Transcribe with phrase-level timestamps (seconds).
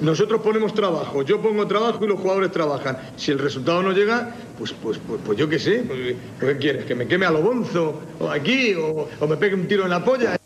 [0.00, 2.98] Nosotros ponemos trabajo, yo pongo trabajo y los jugadores trabajan.
[3.16, 5.84] Si el resultado no llega, pues, pues, pues, pues yo qué sé.
[5.86, 6.84] Pues, ¿Qué quieres?
[6.84, 8.02] ¿Que me queme a lo bonzo?
[8.20, 8.74] ¿O aquí?
[8.74, 10.36] O, ¿O me pegue un tiro en la polla?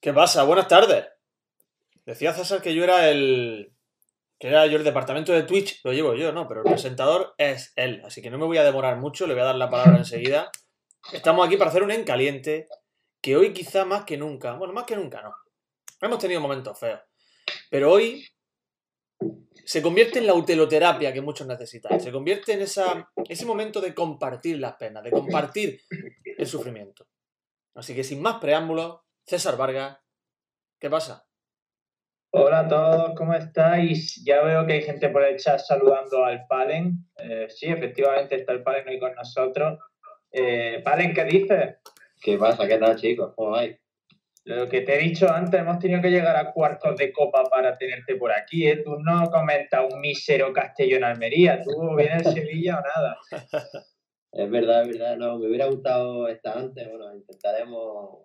[0.00, 0.44] ¿Qué pasa?
[0.44, 1.06] Buenas tardes.
[2.04, 3.72] Decía César que yo era el.
[4.38, 6.48] que era yo el departamento de Twitch, lo llevo yo, ¿no?
[6.48, 8.02] Pero el presentador es él.
[8.04, 10.50] Así que no me voy a demorar mucho, le voy a dar la palabra enseguida.
[11.12, 12.68] Estamos aquí para hacer un en caliente.
[13.20, 14.54] Que hoy quizá más que nunca.
[14.54, 15.32] Bueno, más que nunca no.
[16.00, 17.00] Hemos tenido momentos feos.
[17.70, 18.26] Pero hoy
[19.64, 22.00] se convierte en la uteloterapia que muchos necesitan.
[22.00, 25.80] Se convierte en esa, ese momento de compartir las penas, de compartir
[26.38, 27.06] el sufrimiento.
[27.74, 29.98] Así que sin más preámbulos, César Vargas,
[30.78, 31.26] ¿qué pasa?
[32.34, 34.22] Hola a todos, ¿cómo estáis?
[34.24, 37.06] Ya veo que hay gente por el chat saludando al Palen.
[37.16, 39.78] Eh, sí, efectivamente está el Palen hoy con nosotros.
[40.30, 41.76] Eh, Palen, ¿qué dices?
[42.20, 42.66] ¿Qué pasa?
[42.66, 43.34] ¿Qué tal, chicos?
[43.36, 43.81] ¿Cómo vais?
[44.44, 47.78] Lo que te he dicho antes, hemos tenido que llegar a cuartos de copa para
[47.78, 48.66] tenerte por aquí.
[48.66, 48.82] ¿eh?
[48.84, 53.18] Tú no comentas un mísero Castellón Almería, tú vienes Sevilla o nada.
[54.34, 55.18] Es verdad, es verdad.
[55.18, 56.88] No, me hubiera gustado estar antes.
[56.88, 58.20] Bueno, intentaremos,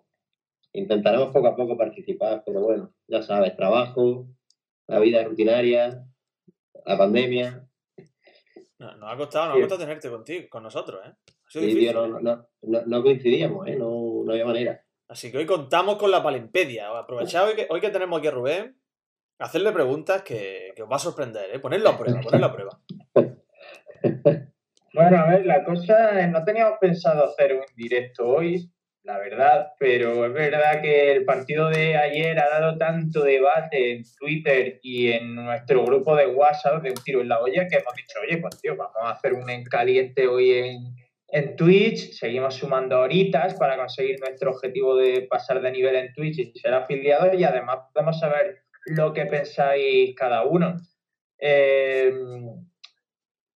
[0.72, 4.26] intentaremos poco a poco participar, pero bueno, ya sabes, trabajo,
[4.86, 6.02] la vida rutinaria,
[6.86, 7.62] la pandemia.
[8.78, 11.10] No, nos ha costado, nos ha costado tenerte contigo, con nosotros, ¿eh?
[11.10, 11.90] Ha sido Sí, difícil.
[11.90, 13.76] tío, no, no, no, no coincidíamos, ¿eh?
[13.76, 14.82] No, no había manera.
[15.08, 16.90] Así que hoy contamos con la palimpedia.
[16.90, 18.78] Aprovechad hoy que, hoy que tenemos aquí a Rubén,
[19.38, 21.58] hacerle preguntas que, os va a sorprender, ¿eh?
[21.58, 22.80] Ponerlo a prueba, ponerlo a prueba.
[24.94, 28.72] Bueno, a ver, la cosa no teníamos pensado hacer un directo hoy,
[29.04, 34.02] la verdad, pero es verdad que el partido de ayer ha dado tanto debate en
[34.18, 37.94] Twitter y en nuestro grupo de WhatsApp de un tiro en la olla que hemos
[37.94, 40.96] dicho, oye, pues tío, vamos a hacer un en caliente hoy en,
[41.30, 46.38] en Twitch, seguimos sumando horitas para conseguir nuestro objetivo de pasar de nivel en Twitch
[46.38, 50.76] y ser afiliados y además podemos saber lo que pensáis cada uno.
[51.38, 52.12] Eh,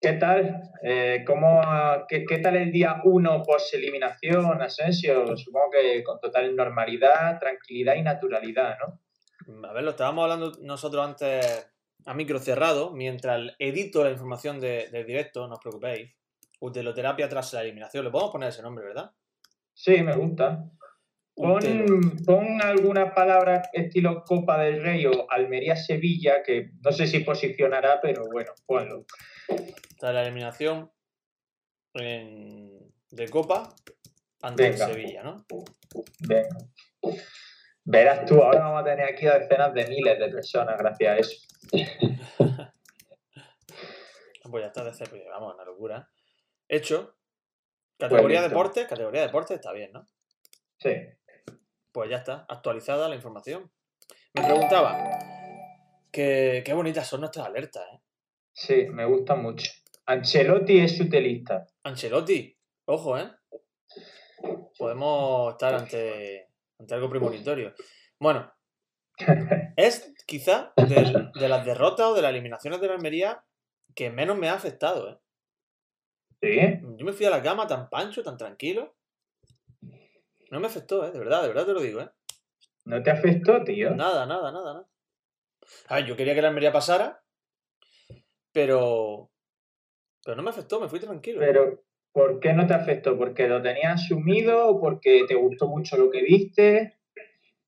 [0.02, 0.62] ¿Qué tal?
[0.82, 1.60] Eh, ¿cómo,
[2.08, 5.36] qué tal el día 1 post eliminación, Asensio?
[5.36, 9.68] Supongo que con total normalidad, tranquilidad y naturalidad, ¿no?
[9.68, 11.70] A ver, lo estábamos hablando nosotros antes
[12.06, 16.10] a micro cerrado, mientras edito la información de- del directo, no os preocupéis.
[16.60, 18.04] Uteloterapia tras la eliminación.
[18.04, 19.10] Le podemos poner ese nombre, ¿verdad?
[19.74, 20.64] Sí, me gusta.
[21.34, 21.60] Pon,
[22.26, 28.26] pon alguna palabra estilo Copa del Rey o Almería-Sevilla, que no sé si posicionará, pero
[28.30, 29.06] bueno, ponlo.
[29.98, 30.90] Tras la eliminación
[31.94, 33.74] en- de Copa
[34.42, 34.86] ante el Venga.
[34.86, 35.44] Sevilla, ¿no?
[36.20, 36.58] Venga.
[37.84, 41.18] Verás tú, ahora vamos a tener aquí a decenas de miles de personas gracias a
[41.18, 41.36] eso.
[44.50, 46.08] Pues ya está de vamos, una locura.
[46.70, 47.16] Hecho.
[47.98, 48.50] Categoría listo.
[48.50, 50.06] deporte, categoría deporte está bien, ¿no?
[50.78, 50.94] Sí.
[51.90, 53.72] Pues ya está, actualizada la información.
[54.34, 54.96] Me preguntaba,
[56.12, 58.00] que, qué bonitas son nuestras alertas, ¿eh?
[58.52, 59.68] Sí, me gusta mucho.
[60.06, 61.66] Ancelotti es utelista.
[61.82, 63.32] Ancelotti, ojo, ¿eh?
[64.78, 67.74] Podemos estar ante, ante algo premonitorio.
[68.20, 68.54] Bueno,
[69.76, 73.44] es quizá de, de las derrotas o de las eliminaciones de la Almería
[73.96, 75.18] que menos me ha afectado, ¿eh?
[76.40, 76.58] ¿Sí?
[76.96, 78.94] Yo me fui a la cama tan pancho, tan tranquilo.
[80.50, 81.12] No me afectó, ¿eh?
[81.12, 82.10] De verdad, de verdad te lo digo, ¿eh?
[82.84, 83.90] ¿No te afectó, tío?
[83.90, 84.88] Nada, nada, nada, nada.
[85.88, 87.22] A ver, yo quería que la Almería pasara,
[88.52, 89.30] pero...
[90.24, 91.40] Pero no me afectó, me fui tranquilo.
[91.40, 93.16] Pero, ¿por qué no te afectó?
[93.16, 96.98] ¿Porque lo tenías asumido o porque te gustó mucho lo que viste?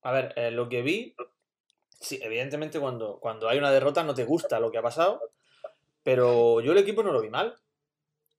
[0.01, 1.15] A ver, eh, lo que vi,
[1.99, 5.21] sí, evidentemente cuando, cuando hay una derrota no te gusta lo que ha pasado,
[6.03, 7.55] pero yo el equipo no lo vi mal.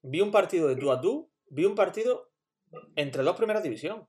[0.06, 2.30] Vi un partido de tú a tú, vi un partido
[2.94, 4.06] entre dos primeras división.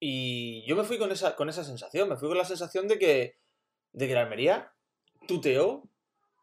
[0.00, 2.98] Y yo me fui con esa, con esa sensación, me fui con la sensación de
[2.98, 3.38] que,
[3.92, 4.72] de que la Almería
[5.28, 5.82] tuteó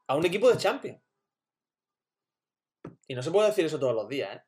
[0.05, 1.01] a un equipo de Champions.
[3.07, 4.41] Y no se puede decir eso todos los días, ¿eh?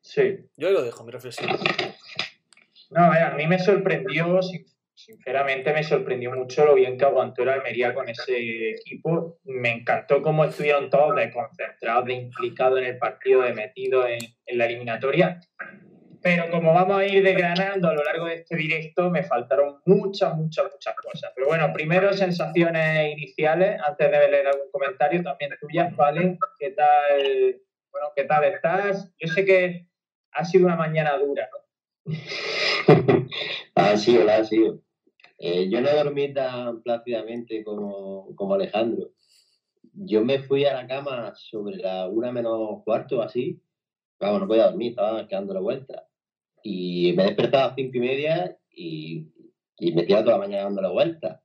[0.00, 0.38] Sí.
[0.56, 1.50] Yo ahí lo dejo, mi reflexión.
[2.90, 4.40] No, a ver, a mí me sorprendió,
[5.04, 9.38] sinceramente me sorprendió mucho lo bien que aguantó el Almería con ese equipo.
[9.44, 14.58] Me encantó cómo estuvieron todos de concentrados, de implicados en el partido, de metidos en,
[14.58, 15.40] la eliminatoria.
[16.22, 20.36] Pero como vamos a ir desgranando a lo largo de este directo, me faltaron muchas,
[20.36, 21.32] muchas, muchas cosas.
[21.34, 26.36] Pero bueno, primero sensaciones iniciales, antes de leer algún comentario, también tuyas, ¿vale?
[26.58, 27.62] ¿Qué tal?
[27.90, 29.10] Bueno, ¿qué tal estás?
[29.18, 29.86] Yo sé que
[30.32, 31.60] ha sido una mañana dura, ¿no?
[33.74, 34.82] ha sido, la ha sido.
[35.42, 39.12] Eh, yo no dormí tan plácidamente como, como Alejandro.
[39.94, 43.58] Yo me fui a la cama sobre la una menos cuarto, así.
[44.20, 46.06] Vamos, no podía dormir, estaba quedando la vuelta.
[46.62, 49.28] Y me despertaba a cinco y media y,
[49.78, 51.42] y me tiraba toda la mañana dando la vuelta.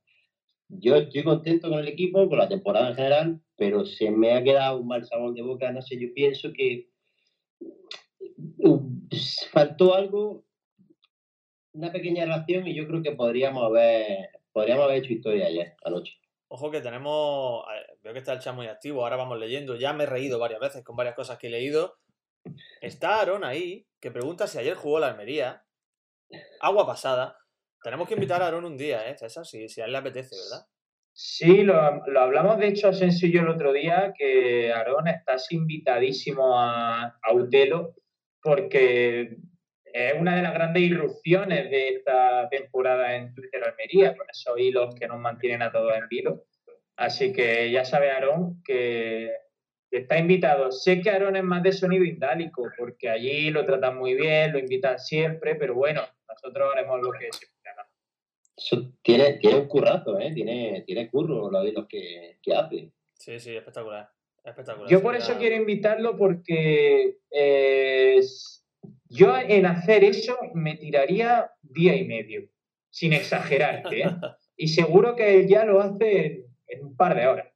[0.68, 4.44] yo estoy contento con el equipo, con la temporada en general, pero se me ha
[4.44, 5.72] quedado un mal sabor de boca.
[5.72, 6.90] No sé, yo pienso que
[8.58, 8.80] uh,
[9.50, 10.45] faltó algo,
[11.76, 16.14] una pequeña reacción y yo creo que podríamos haber, podríamos haber hecho historia ayer, anoche.
[16.48, 17.64] Ojo que tenemos,
[18.02, 20.60] veo que está el chat muy activo, ahora vamos leyendo, ya me he reído varias
[20.60, 21.98] veces con varias cosas que he leído.
[22.80, 25.64] Está Aaron ahí, que pregunta si ayer jugó la Almería.
[26.60, 27.36] Agua pasada.
[27.82, 29.44] Tenemos que invitar a Aaron un día, ¿eh, César?
[29.44, 30.66] Si, si a él le apetece, ¿verdad?
[31.12, 37.18] Sí, lo, hablamos de hecho a Sencillo el otro día, que Aaron estás invitadísimo a,
[37.20, 37.94] a Utelo,
[38.40, 39.36] porque
[39.96, 44.94] es una de las grandes irrupciones de esta temporada en Twitter Almería, con esos hilos
[44.94, 46.44] que nos mantienen a todos en vilo.
[46.96, 49.32] Así que ya sabe Aarón que,
[49.90, 50.70] está invitado.
[50.70, 54.58] Sé que Aarón es más de sonido indálico, porque allí lo tratan muy bien, lo
[54.58, 57.46] invitan siempre, pero bueno, nosotros haremos lo que se
[59.02, 60.32] tiene, tiene un currazo, ¿eh?
[60.34, 62.90] Tiene, tiene curro los que, que hace.
[63.14, 64.10] Sí, sí, espectacular.
[64.44, 64.90] espectacular.
[64.90, 68.20] Yo por eso quiero invitarlo porque eh,
[69.08, 72.48] yo en hacer eso me tiraría día y medio,
[72.90, 74.04] sin exagerar, ¿eh?
[74.56, 77.52] y seguro que él ya lo hace en, un par de horas.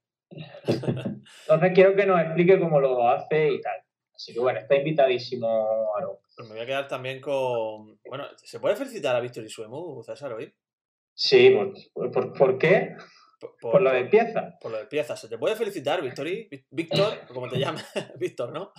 [0.66, 3.80] Entonces quiero que nos explique cómo lo hace y tal.
[4.14, 6.20] Así que bueno, está invitadísimo, Aro.
[6.36, 7.98] Pues me voy a quedar también con.
[8.06, 10.52] Bueno, ¿se puede felicitar a Víctor y Suemu, César, hoy?
[11.14, 11.56] Sí,
[11.92, 12.96] ¿por, por, qué?
[13.60, 14.58] Por, lo de pieza.
[14.60, 15.16] Por lo de pieza.
[15.16, 16.28] ¿Se te puede felicitar, Víctor?
[16.70, 17.84] Víctor, como te llamas,
[18.18, 18.72] Víctor, ¿no?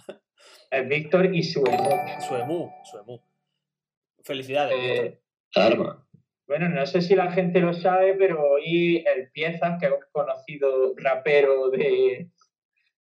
[0.70, 1.90] Es Víctor y Suemu.
[2.28, 3.20] Suemu, Suemu.
[4.24, 4.76] Felicidades.
[4.78, 5.22] Eh,
[6.48, 10.00] bueno, no sé si la gente lo sabe, pero hoy el Piezas, que es un
[10.12, 12.30] conocido rapero de.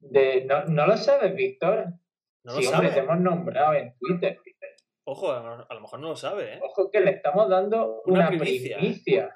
[0.01, 1.87] de ¿no, ¿no lo sabes, Víctor?
[2.45, 4.39] No sí, hombre, te hemos nombrado en Twitter.
[5.05, 6.61] Ojo, a lo mejor no lo sabe, ¿eh?
[6.63, 9.35] Ojo que le estamos dando una, primicia.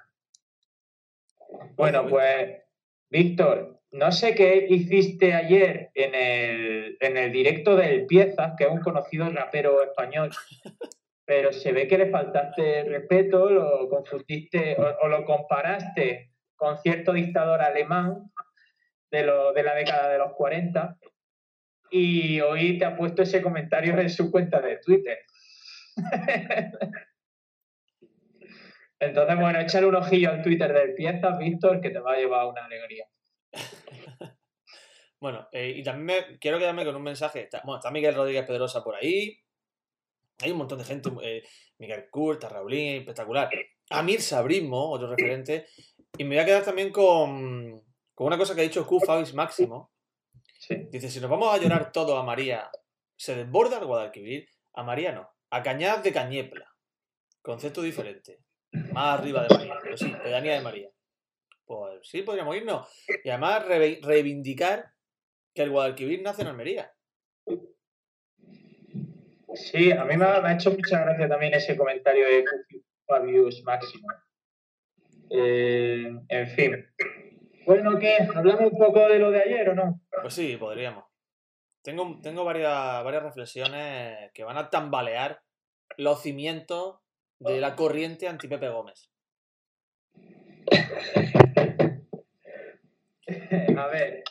[1.74, 2.62] Bueno, pues,
[3.10, 8.70] Víctor, no sé qué hiciste ayer en el, en el directo del Piezas, que es
[8.70, 10.30] un conocido rapero español,
[11.24, 17.62] pero se ve que le faltaste respeto, lo confundiste o, lo comparaste con cierto dictador
[17.62, 18.30] alemán
[19.10, 20.96] de, lo, de la década de los 40
[21.90, 25.18] y hoy te ha puesto ese comentario en su cuenta de Twitter.
[28.98, 32.46] Entonces, bueno, échale un ojillo al Twitter del Piezas, Víctor, que te va a llevar
[32.46, 33.06] una alegría.
[35.20, 37.42] bueno, eh, y también me, quiero quedarme con un mensaje.
[37.42, 39.38] Está, bueno, está Miguel Rodríguez Pedrosa por ahí.
[40.40, 41.10] Hay un montón de gente.
[41.22, 41.42] Eh,
[41.78, 43.50] Miguel Kurt, Raulín, espectacular.
[43.90, 45.66] Amir Sabrismo, otro referente.
[46.18, 47.82] Y me voy a quedar también con,
[48.14, 49.92] con una cosa que ha dicho Q Fabis Máximo.
[50.90, 52.70] Dice, si nos vamos a llorar todo a María,
[53.16, 54.48] ¿se desborda el Guadalquivir?
[54.74, 55.30] A María no.
[55.50, 56.66] A Cañadas de Cañepla.
[57.40, 58.40] Concepto diferente.
[58.92, 59.78] Más arriba de María.
[59.82, 60.90] Pero sí, pedanía de María.
[61.66, 62.88] Pues sí, podríamos irnos.
[63.24, 64.92] Y además reivindicar
[65.52, 66.92] que el Guadalquivir nace en Almería.
[69.54, 72.44] Sí, a mí me ha, hecho mucha gracia también ese comentario de
[73.06, 74.06] Fabius Máximo.
[75.30, 76.86] Eh, en fin.
[77.64, 78.18] Bueno, ¿qué?
[78.34, 80.00] ¿Hablamos un poco de lo de ayer o no?
[80.22, 81.04] Pues sí, podríamos.
[81.82, 85.40] Tengo, tengo varias, varias reflexiones que van a tambalear
[85.96, 87.00] los cimientos
[87.38, 89.10] de la corriente anti-Pepe Gómez.
[93.76, 94.22] A ver,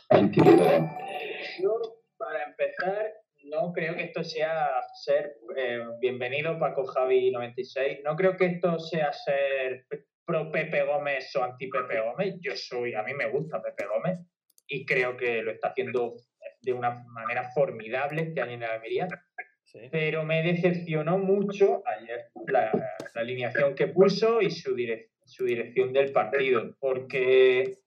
[1.61, 1.79] yo
[2.17, 3.13] para empezar
[3.45, 4.69] no creo que esto sea
[5.03, 9.85] ser eh, bienvenido Paco Javi 96, no creo que esto sea ser
[10.25, 12.35] pro Pepe Gómez o anti Pepe Gómez.
[12.41, 14.19] Yo soy, a mí me gusta Pepe Gómez
[14.67, 16.15] y creo que lo está haciendo
[16.61, 19.07] de una manera formidable este año en la Almería.
[19.91, 22.71] Pero me decepcionó mucho ayer la,
[23.15, 24.75] alineación que puso y su,
[25.25, 27.79] su dirección del partido, porque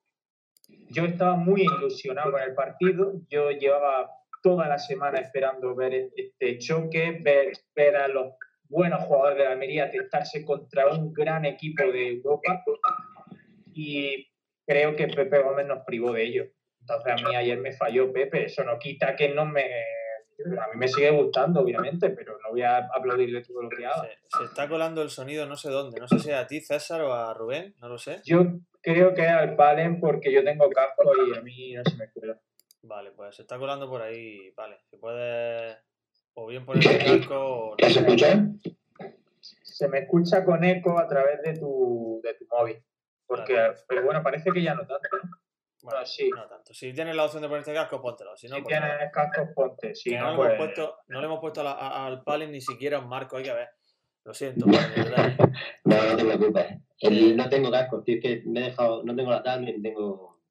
[0.90, 3.12] yo estaba muy ilusionado con el partido.
[3.30, 4.10] Yo llevaba
[4.42, 8.34] toda la semana esperando ver este choque, ver, ver a los
[8.68, 12.62] buenos jugadores de la Almería testarse contra un gran equipo de Europa
[13.72, 14.28] y
[14.66, 16.46] creo que Pepe Gómez nos privó de ello.
[16.80, 19.64] Entonces a mí ayer me falló Pepe, eso no quita que no me...
[20.44, 24.08] A mí me sigue gustando, obviamente, pero no voy a aplaudirle todo lo que haga.
[24.38, 27.12] Se, está colando el sonido no sé dónde, no sé si a ti, César, o
[27.12, 28.20] a Rubén, no lo sé.
[28.24, 28.44] Yo
[28.80, 32.38] creo que al Palen porque yo tengo casco y a mí no se me cuela.
[32.82, 34.78] Vale, pues se está colando por ahí, vale.
[34.88, 35.76] Se puede
[36.34, 37.74] o bien por el casco.
[37.78, 38.46] ¿Se escucha?
[39.62, 42.82] Se me escucha con eco a través de tu, de tu móvil.
[43.26, 45.38] Porque, pero bueno, parece que ya no tanto, ¿no?
[45.82, 46.28] Bueno, sí.
[46.30, 46.74] No tanto.
[46.74, 48.36] Si tienes la opción de ponerte casco, póntelo.
[48.36, 49.94] Si, no, si pues tienes casco, ponte.
[49.94, 52.98] Si no, no, le hemos pues puesto, no le hemos puesto al Palin ni siquiera
[52.98, 53.36] un marco.
[53.36, 53.68] Hay que ver.
[54.24, 55.36] Lo siento, verdad.
[55.84, 56.66] no, no te preocupes.
[57.00, 59.82] El- no tengo casco, tío, es que me he dejado, no tengo la tablet ni
[59.82, 60.42] tengo.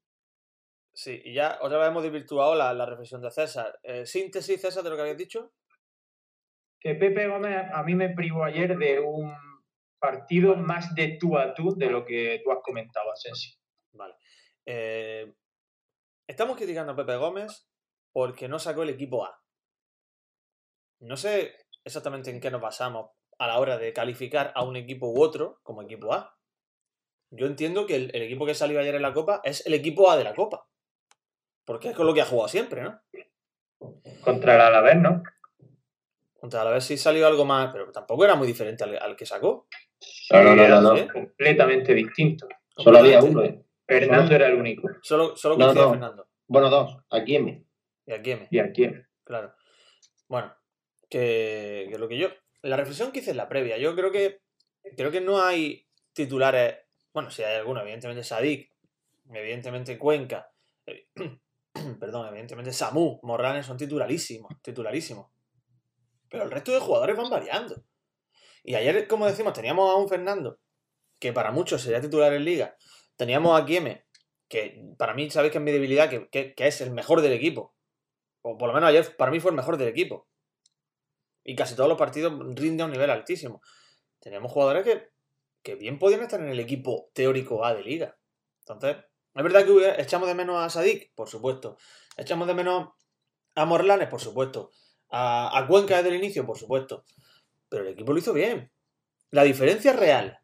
[0.92, 3.78] Sí, y ya otra vez hemos desvirtuado la, la reflexión de César.
[3.84, 5.52] Eh, síntesis, César, de lo que habías dicho.
[6.80, 9.32] Que Pepe Gómez a mí me privó ayer de un
[10.00, 13.56] partido más de tú a tú de lo que tú has comentado, Asensio.
[13.92, 14.14] Vale.
[14.70, 15.32] Eh,
[16.26, 17.66] estamos criticando a Pepe Gómez
[18.12, 19.42] porque no sacó el equipo A.
[21.00, 25.08] No sé exactamente en qué nos basamos a la hora de calificar a un equipo
[25.08, 26.36] u otro como equipo A.
[27.30, 30.10] Yo entiendo que el, el equipo que salió ayer en la Copa es el equipo
[30.10, 30.68] A de la Copa.
[31.64, 33.00] Porque es con lo que ha jugado siempre, ¿no?
[34.22, 35.22] Contra el Alavés, ¿no?
[36.38, 39.24] Contra a ver si salió algo más, pero tampoco era muy diferente al, al que
[39.24, 39.66] sacó.
[40.30, 40.96] No, no, no, no, no.
[40.96, 41.08] ¿Sí?
[41.08, 42.46] Completamente distinto.
[42.76, 43.64] Solo había uno, eh.
[43.88, 44.88] Fernando era el único.
[45.02, 45.90] Solo, solo No.
[45.90, 46.28] Fernando.
[46.46, 46.98] Bueno, dos.
[47.10, 47.66] Aquí en mí.
[48.06, 48.48] Y aquí M.
[48.50, 48.90] Y aquí.
[49.24, 49.54] Claro.
[50.28, 50.54] Bueno,
[51.08, 52.28] que, que lo que yo.
[52.62, 54.40] La reflexión que hice en la previa, yo creo que.
[54.96, 56.76] Creo que no hay titulares.
[57.12, 58.72] Bueno, si hay alguno, evidentemente Sadik,
[59.32, 60.50] evidentemente Cuenca,
[60.86, 61.08] eh,
[62.00, 65.30] perdón, evidentemente Samu, Morranes son titularísimos, titularísimos.
[66.30, 67.82] Pero el resto de jugadores van variando.
[68.62, 70.58] Y ayer, como decimos, teníamos a un Fernando,
[71.18, 72.76] que para muchos sería titular en liga.
[73.18, 74.06] Teníamos a Kieme,
[74.48, 77.74] que para mí sabéis que es mi debilidad, que, que- es el mejor del equipo.
[78.42, 80.28] O por lo menos ayer para mí fue el mejor del equipo.
[81.44, 83.60] Y casi todos los partidos rinde a un nivel altísimo.
[84.20, 85.10] Teníamos jugadores que,
[85.62, 88.16] que bien podían estar en el equipo teórico A de liga.
[88.60, 91.76] Entonces, es verdad que echamos de menos a Sadik, por supuesto.
[92.16, 92.90] Echamos de menos
[93.56, 94.70] a Morlanes, por supuesto.
[95.10, 97.04] A, a Cuenca desde el inicio, por supuesto.
[97.68, 98.70] Pero el equipo lo hizo bien.
[99.30, 100.40] La diferencia real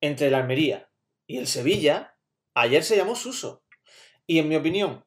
[0.00, 0.90] entre el Almería
[1.26, 2.11] y el Sevilla,
[2.54, 3.64] ayer se llamó Suso.
[4.26, 5.04] Y en mi opinión,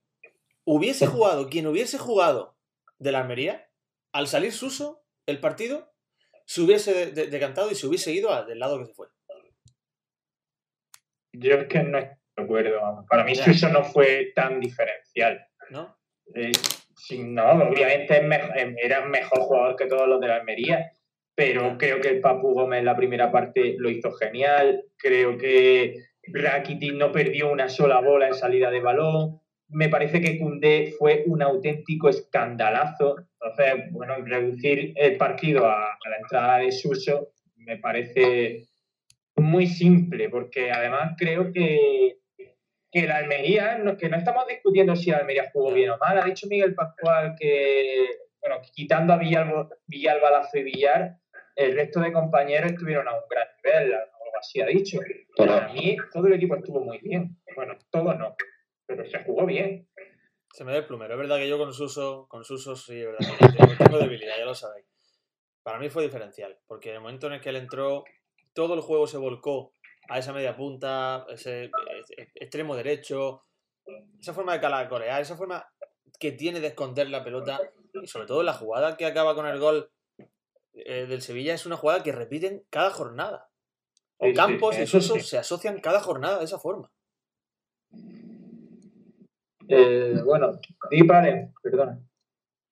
[0.65, 2.57] hubiese jugado quien hubiese jugado
[2.99, 3.69] del Almería,
[4.13, 5.91] al salir Suso, el partido
[6.45, 9.07] se hubiese de- de- decantado y se hubiese ido del lado que se fue.
[11.33, 13.05] Yo es que no estoy de acuerdo.
[13.09, 13.35] Para mí.
[13.35, 15.45] Suso no fue tan diferencial.
[15.69, 15.97] ¿No?
[16.33, 16.51] Eh,
[17.19, 20.91] no, obviamente eh, era mejor jugador que todos los de la Almería,
[21.35, 24.83] pero creo que el Papu Gómez en la primera parte lo hizo genial.
[24.97, 25.95] Creo que
[26.33, 29.39] Rakitic no perdió una sola bola en salida de balón.
[29.69, 33.15] Me parece que Cundé fue un auténtico escandalazo.
[33.41, 38.67] Entonces, bueno, reducir el partido a, la entrada de Suso me parece
[39.35, 42.17] muy simple, porque además creo que,
[42.91, 46.17] que la Almería, no- que no estamos discutiendo si la Almería jugó bien o mal.
[46.19, 48.05] Ha dicho Miguel Pascual que,
[48.39, 51.17] bueno, quitando a Villalba, Villalba Lazo y Villar,
[51.55, 53.95] el resto de compañeros estuvieron a un gran nivel,
[54.39, 54.99] así ha dicho.
[55.37, 57.37] Pero- Para mí, todo el equipo estuvo muy bien.
[57.55, 58.35] Bueno, todo no,
[58.85, 59.87] pero se jugó bien.
[60.53, 61.13] Se me da el plumero.
[61.13, 63.77] Es verdad que yo con Suso, con Suso sí, es verdad.
[63.77, 64.85] Tengo, debilidad, ya lo sabéis.
[65.63, 68.03] Para mí fue diferencial, porque en el momento en el que él entró,
[68.53, 69.73] todo el juego se volcó
[70.07, 71.71] a esa media punta, ese eh,
[72.35, 73.43] extremo derecho,
[74.19, 75.67] esa forma de calacorear, esa forma
[76.19, 77.59] que tiene de esconder la pelota,
[78.01, 79.91] y sobre todo la jugada que acaba con el gol
[80.73, 83.49] eh, del Sevilla es una jugada que repiten cada jornada.
[84.17, 85.21] O Sí, sí, Campos y eso Suso sí.
[85.21, 86.91] se asocian cada jornada de esa forma.
[89.67, 91.99] Eh, bueno, di paren, perdona.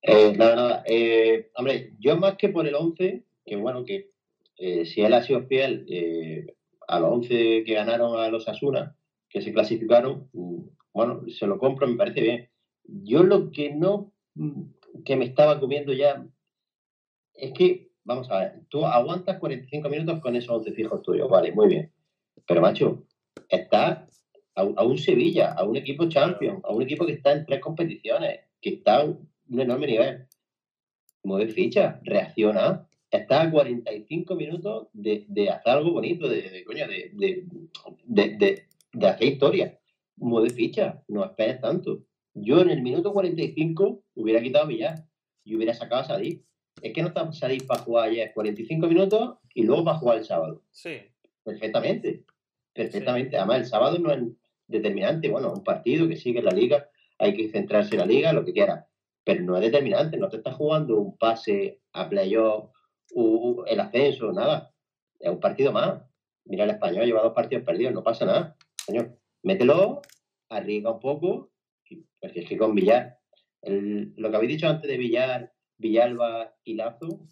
[0.01, 0.83] Eh, nada, nada.
[0.85, 4.11] Eh, hombre, yo más que por el 11, que bueno, que
[4.57, 6.55] eh, si él ha sido fiel eh,
[6.87, 8.95] a los 11 que ganaron a los Asuna,
[9.29, 10.59] que se clasificaron, mm,
[10.93, 12.49] bueno, se lo compro, me parece bien.
[12.83, 14.63] Yo lo que no, mm,
[15.05, 16.25] que me estaba comiendo ya,
[17.33, 21.51] es que, vamos a ver, tú aguantas 45 minutos con esos 11 fijos tuyos, vale,
[21.51, 21.91] muy bien.
[22.47, 23.05] Pero, macho,
[23.49, 24.07] está
[24.55, 27.59] a, a un Sevilla, a un equipo champion, a un equipo que está en tres
[27.59, 29.29] competiciones, que está a un
[29.59, 30.27] enorme nivel.
[31.23, 32.87] Mueve ficha, reacciona.
[33.09, 39.27] Está a 45 minutos de, de hacer algo bonito, de, de, coño, de, de, hacer
[39.27, 39.79] historia.
[40.17, 42.03] Mueve ficha, no esperes tanto.
[42.33, 45.05] Yo en el minuto 45 hubiera quitado Villar
[45.43, 46.43] y hubiera sacado a Sadik.
[46.83, 50.25] Es que no está Sadik para jugar ayer 45 minutos y luego para jugar el
[50.25, 50.61] sábado.
[50.71, 50.97] Sí,
[51.43, 52.23] Perfectamente.
[52.73, 53.37] Perfectamente.
[53.37, 54.21] Además, el sábado no es
[54.67, 55.29] determinante.
[55.29, 58.43] Bueno, un partido que sigue en la liga, hay que centrarse en la liga, lo
[58.43, 58.87] que quiera.
[59.23, 60.17] Pero no es determinante.
[60.17, 62.69] No te estás jugando un pase a playoff,
[63.67, 64.73] el ascenso, nada.
[65.19, 66.01] Es un partido más.
[66.45, 68.57] Mira, el español lleva dos partidos perdidos, no pasa nada.
[68.85, 70.01] Señor, mételo,
[70.49, 71.51] arriesga un poco,
[72.19, 73.19] porque es que con Villar,
[73.61, 75.52] el- lo que habéis dicho antes de Villar,
[75.83, 77.27] Villalba y Lazo,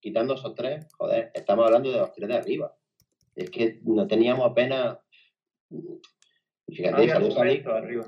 [0.00, 2.74] quitando esos tres, joder, estamos hablando de los tres de arriba.
[3.36, 4.98] Es que no teníamos apenas.
[5.70, 6.00] No
[6.66, 8.06] Fíjate, había argumento arriba.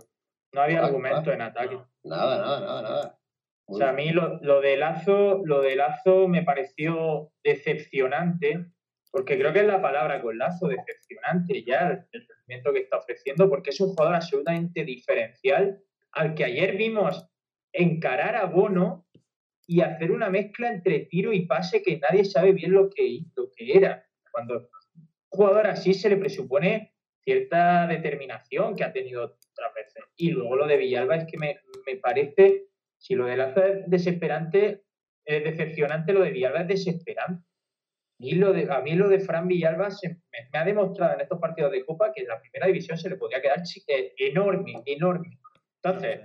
[0.52, 1.74] No había Ah, argumento ah, en ataque.
[1.74, 1.88] no.
[2.04, 3.18] Nada, nada, nada, nada.
[3.66, 8.66] O sea, a mí lo, lo de Lazo, lo de Lazo me pareció decepcionante
[9.14, 13.48] porque creo que es la palabra con lazo decepcionante ya el rendimiento que está ofreciendo,
[13.48, 17.24] porque es un jugador absolutamente diferencial al que ayer vimos
[17.72, 19.03] encarar a Bono
[19.66, 23.50] y hacer una mezcla entre tiro y pase que nadie sabe bien lo que, lo
[23.56, 24.04] que era.
[24.30, 26.94] Cuando un jugador así se le presupone
[27.24, 30.04] cierta determinación que ha tenido otras veces.
[30.16, 32.66] Y luego lo de Villalba es que me, me parece,
[32.98, 34.84] si lo de Lazo es desesperante,
[35.24, 37.44] es decepcionante, lo de Villalba es desesperante
[38.32, 39.88] lo de, a mí lo de Fran Villalba
[40.30, 43.16] me, ha demostrado en estos partidos de Copa que en la primera división se le
[43.16, 45.38] podía quedar eh, enorme, enorme.
[45.82, 46.20] Entonces,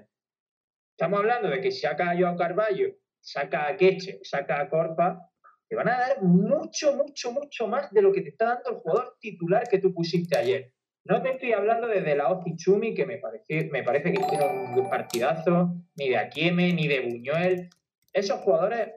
[0.91, 5.19] estamos hablando de que saca a Joao Carballo, saca a Queche, saca a Corpa,
[5.67, 8.75] te van a dar mucho, mucho, mucho más de lo que te está dando el
[8.77, 10.73] jugador titular que tú pusiste ayer.
[11.05, 14.77] No te estoy hablando de De La Chumi, que me parece, me parece que hicieron
[14.77, 17.69] un partidazo, ni de Akieme, ni de Buñuel.
[18.13, 18.89] Esos jugadores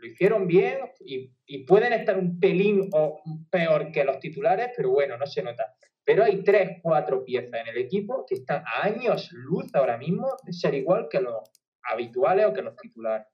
[0.00, 1.30] lo hicieron bien y,
[1.64, 5.74] pueden estar un pelín o peor que los titulares, pero bueno, no se nota.
[6.04, 10.28] Pero hay tres, cuatro piezas en el equipo que están a años luz ahora mismo
[10.44, 11.50] de ser igual que los
[11.82, 13.26] habituales o que los titulares.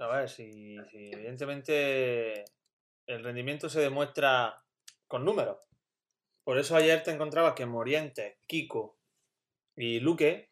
[0.00, 2.44] A ver, si, evidentemente
[3.06, 4.62] el rendimiento se demuestra
[5.06, 5.58] con números.
[6.44, 8.98] Por eso ayer te encontrabas que Moriente, Kiko
[9.74, 10.50] y Luque,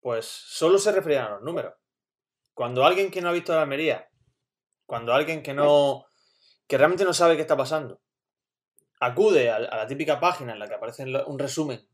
[0.00, 1.74] pues solo se referían a los números.
[2.52, 4.08] Cuando alguien que no ha visto la Almería,
[4.86, 6.06] cuando alguien que no.
[6.66, 8.00] que realmente no sabe qué está pasando,
[9.00, 11.88] acude a, la típica página en la que aparece un resumen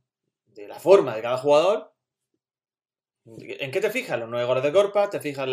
[0.46, 1.94] de la forma de cada jugador,
[3.24, 4.18] ¿en qué te fijas?
[4.18, 5.48] Los nueve goles de Corpa, te fijas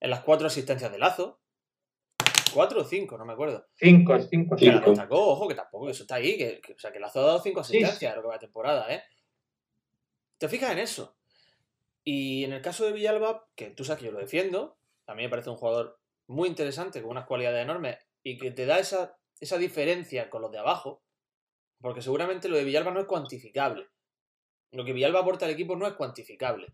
[0.00, 1.40] en las cuatro asistencias de Lazo.
[2.52, 3.18] ¿Cuatro o cinco?
[3.18, 3.66] No me acuerdo.
[3.74, 4.94] Cinco, cinco, cinco.
[5.10, 6.38] ojo, que tampoco, eso está ahí.
[6.38, 8.94] Que, o sea, que Lazo ha dado cinco asistencias a lo que va la temporada,
[8.94, 9.02] ¿eh?
[10.38, 11.16] Te fijas en eso.
[12.02, 15.22] Y en el caso de Villalba, que tú sabes que yo lo defiendo, a mí
[15.22, 15.98] me parece un jugador
[16.28, 20.50] muy interesante, con unas cualidades enormes y que te da esa, esa diferencia con los
[20.50, 21.02] de abajo,
[21.80, 23.88] porque seguramente lo de Villalba no es cuantificable.
[24.72, 26.66] Lo que Villalba aporta al equipo no es cuantificable.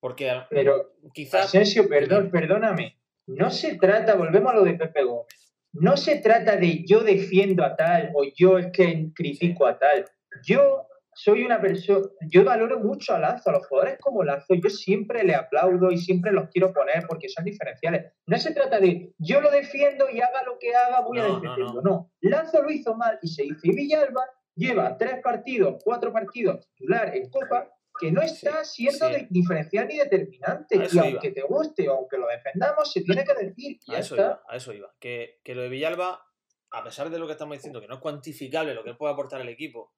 [0.00, 1.46] Porque Pero, quizás.
[1.46, 2.98] Asensio, perdón, perdóname.
[3.26, 5.54] No se trata, volvemos a lo de Pepe Gómez.
[5.72, 10.04] No se trata de yo defiendo a tal o yo es que critico a tal.
[10.46, 14.68] Yo soy una persona, yo valoro mucho a Lazo, a los jugadores como Lazo, yo
[14.68, 18.12] siempre le aplaudo y siempre los quiero poner porque son diferenciales.
[18.26, 21.80] No se trata de yo lo defiendo y haga lo que haga, voy a defenderlo.
[21.82, 23.60] No, Lazo lo hizo mal y se hizo.
[23.62, 27.66] Y Villalba lleva tres partidos, cuatro partidos titular en Copa
[27.98, 30.88] que no está siendo diferencial ni determinante.
[30.92, 33.80] Y aunque te guste o aunque lo defendamos, se tiene que decir.
[33.88, 34.94] a, eso Iba, a eso iba.
[34.98, 36.26] Que, que lo de Villalba,
[36.70, 39.40] a pesar de lo que estamos diciendo, que no es cuantificable lo que puede aportar
[39.40, 39.92] el equipo,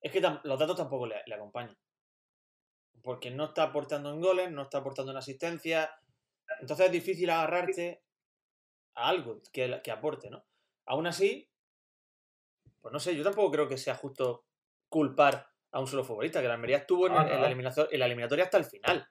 [0.00, 1.76] es que los datos tampoco le, acompañan.
[3.02, 5.90] Porque no está aportando en goles, no está aportando en asistencia.
[6.60, 8.02] Entonces es difícil agarrarte
[8.94, 10.44] a algo que, que aporte, ¿no?
[10.86, 11.50] Aún así,
[12.80, 14.44] pues no sé, yo tampoco creo que sea justo
[14.88, 19.08] culpar a un solo futbolista, que la Almería estuvo en, la, eliminatoria, hasta el final,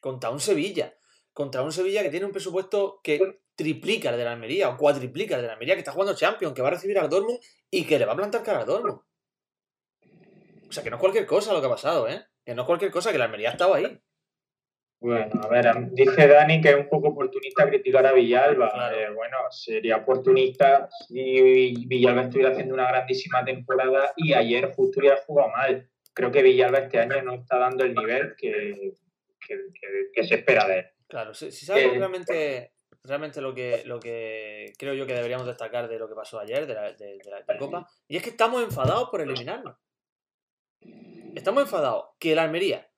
[0.00, 0.94] contra un Sevilla,
[1.32, 5.34] contra un Sevilla que tiene un presupuesto que triplica el de la Almería o cuatriplica
[5.34, 7.84] el de la Almería, que está jugando Champions, que va a recibir al Dortmund y
[7.84, 9.00] que le va a plantar cara al Dortmund.
[10.68, 12.24] O sea, que no es cualquier cosa lo que ha pasado, ¿eh?
[12.44, 14.00] Que no es cualquier cosa, que la Almería estaba ahí.
[15.00, 18.92] Bueno, a ver, dice Dani que es un poco oportunista criticar a Villalba.
[18.92, 25.18] Eh, bueno, sería oportunista si Villalba estuviera haciendo una grandísima temporada y ayer justo hubiera
[25.18, 25.88] jugado mal.
[26.12, 28.94] Creo que Villalba este año no está dando el nivel que,
[30.24, 30.86] se espera de él.
[31.06, 32.72] Claro, si, sabes eh, realmente,
[33.04, 36.66] realmente lo que, lo que creo yo que deberíamos destacar de lo que pasó ayer,
[36.66, 39.78] de la, de la Copa, y es que estamos enfadados por eliminarlo.
[41.36, 42.90] Estamos enfadados que el Almería,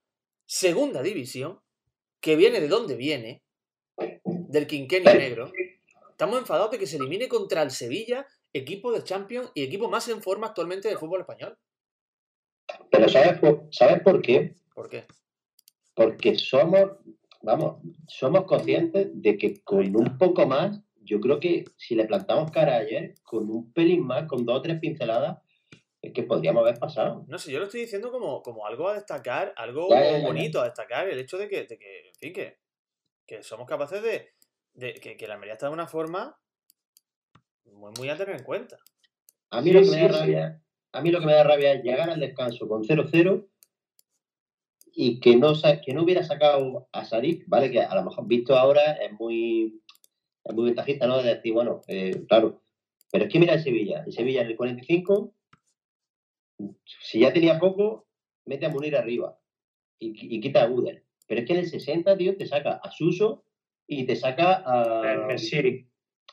[0.47, 1.61] segunda división,
[2.21, 3.43] que viene de donde viene,
[4.25, 5.53] del quinquenio negro,
[6.11, 10.09] estamos enfadados de que se elimine contra el Sevilla, equipo de Champions y equipo más
[10.09, 11.57] en forma actualmente del fútbol español.
[12.91, 14.57] Pero ¿sabes por, ¿sabes por qué?
[14.75, 15.05] ¿Por qué?
[15.95, 16.93] Porque somos,
[17.43, 22.51] vamos, somos conscientes de que con un poco más, yo creo que si le plantamos
[22.51, 25.39] cara ayer, con un pelín más, con dos o tres pinceladas,
[26.01, 27.25] que podríamos haber pasado.
[27.29, 29.89] No sé, yo lo estoy diciendo como, como algo a destacar, algo
[30.23, 32.59] bonito a destacar, el hecho de que, de que en fin, que,
[33.27, 34.31] que somos capaces de,
[34.73, 36.39] de que, que, la Almería está de una forma
[37.65, 38.79] muy, muy a tener en cuenta.
[39.51, 41.83] A mí, lo que me da rabia, a mí lo que me da rabia es
[41.83, 43.47] llegar al descanso con 0-0
[44.93, 45.53] y que no,
[45.85, 47.71] que no hubiera sacado a Sadik, ¿vale?
[47.71, 49.83] Que a lo mejor visto ahora es muy,
[50.45, 51.23] es muy ventajista, ¿no?
[51.23, 52.63] De decir, bueno, eh, claro.
[53.13, 54.05] Pero es que mira el Sevilla.
[54.07, 55.35] El Sevilla en el 45
[56.85, 58.07] si ya tenía poco,
[58.45, 59.39] mete a Munir arriba
[59.99, 61.05] y, quita a Uder.
[61.27, 63.45] Pero es que en el 60, tío, te saca a Suso
[63.87, 65.13] y te saca a.
[65.13, 65.89] El Mesiri.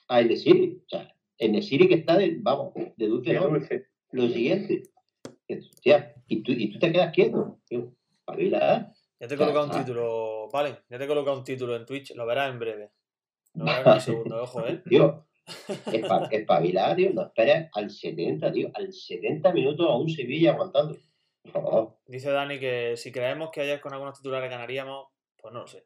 [0.07, 0.81] A El Mesiri.
[0.85, 3.49] O sea, En el Siri que está, de, vamos, de dulce, ¿no?
[3.49, 3.87] dulce.
[4.11, 4.83] Lo siguiente.
[5.49, 7.59] Hostia, y tú, y tú te quedas quieto.
[7.65, 10.79] Tío, espabila, Ya te he colocado un título, vale.
[10.89, 12.91] Ya te he colocado un título en Twitch, lo verás en breve.
[13.53, 14.81] Lo verás en un segundo, ojo, ¿eh?
[14.89, 17.11] Tío, espa- espabila, tío.
[17.13, 18.69] No esperes al 70, tío.
[18.73, 20.97] Al 70 minutos a un Sevilla aguantando.
[21.51, 21.97] Favor.
[22.05, 25.07] Dice Dani que si creemos que ayer con algunos titulares ganaríamos,
[25.41, 25.85] pues no lo sé.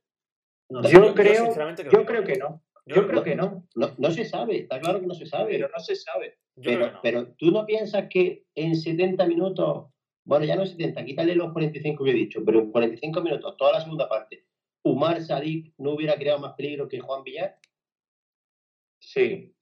[0.70, 2.64] No, Yo creo- sinceramente Yo creo que no.
[2.86, 3.24] Yo creo no.
[3.24, 3.68] que no.
[3.76, 5.52] No, no se sabe, está claro que no se sabe.
[5.54, 6.38] Pero no se sabe.
[6.56, 7.00] yo creo Pero, no.
[7.04, 9.88] pero tú no piensas que en 70 minutos,
[10.26, 13.74] bueno, ya no 70, quítale los 45 que he dicho, pero en 45 minutos, toda
[13.74, 14.46] la segunda parte,
[14.84, 17.58] Umar Sadik no hubiera creado más peligro que Juan Villar,
[19.02, 19.56] Sí.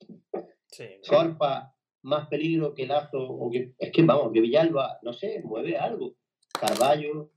[0.68, 5.42] Sí, Corpa más peligro que Lazo, o que, es que vamos, que Villalba, no sé,
[5.44, 6.14] mueve algo.
[6.58, 7.32] Carballo,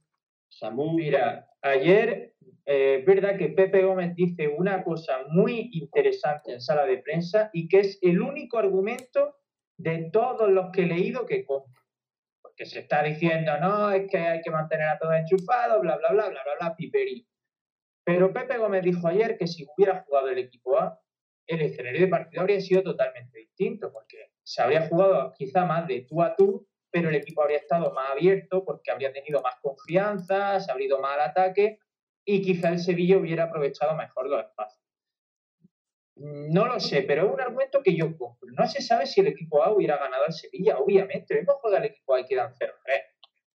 [0.48, 2.34] Samu, Mira, ayer
[2.66, 7.50] eh, es verdad que Pepe Gómez dice una cosa muy interesante en sala de prensa
[7.52, 9.36] y que es el único argumento
[9.76, 11.82] de todos los que he leído que compro.
[12.40, 16.10] Porque se está diciendo, no, es que hay que mantener a todos enchufados, bla, bla,
[16.10, 17.26] bla, bla, bla, bla, piperí.
[18.04, 21.00] Pero Pepe Gómez dijo ayer que si hubiera jugado el equipo A,
[21.46, 26.02] el escenario de partido habría sido totalmente distinto, porque se habría jugado quizá más de
[26.02, 30.60] tú a tú, pero el equipo habría estado más abierto porque habría tenido más confianza,
[30.60, 31.78] se habría ido más al ataque
[32.24, 34.80] y quizá el Sevilla hubiera aprovechado mejor los espacios.
[36.16, 38.48] No lo sé, pero es un argumento que yo compro.
[38.52, 41.36] No se sabe si el equipo A hubiera ganado al Sevilla, obviamente.
[41.38, 43.00] Hemos jugado al equipo A y quedan 0-3.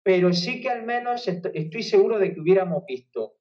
[0.02, 3.40] Pero sí que al menos est- estoy seguro de que hubiéramos visto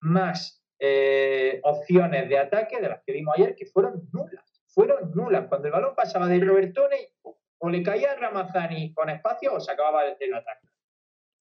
[0.00, 4.62] más eh, opciones de ataque de las que vimos ayer, que fueron nulas.
[4.68, 5.46] Fueron nulas.
[5.48, 7.12] Cuando el balón pasaba de Robertone,
[7.58, 10.66] o le caía a Ramazani con espacio o se acababa el, ataque.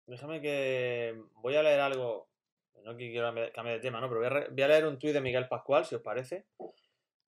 [0.07, 1.19] Déjame que.
[1.37, 2.29] Voy a leer algo.
[2.85, 4.09] No que quiero cambiar cambiar de tema, ¿no?
[4.09, 6.47] Pero voy a, re- voy a leer un tuit de Miguel Pascual, si os parece.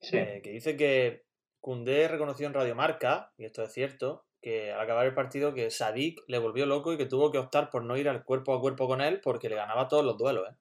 [0.00, 0.16] Sí.
[0.16, 1.24] eh, que dice que
[1.60, 5.70] Cundé reconoció en Radio Marca, y esto es cierto, que al acabar el partido que
[5.70, 8.60] Sadik le volvió loco y que tuvo que optar por no ir al cuerpo a
[8.60, 10.54] cuerpo con él porque le ganaba todos los duelos, ¿eh?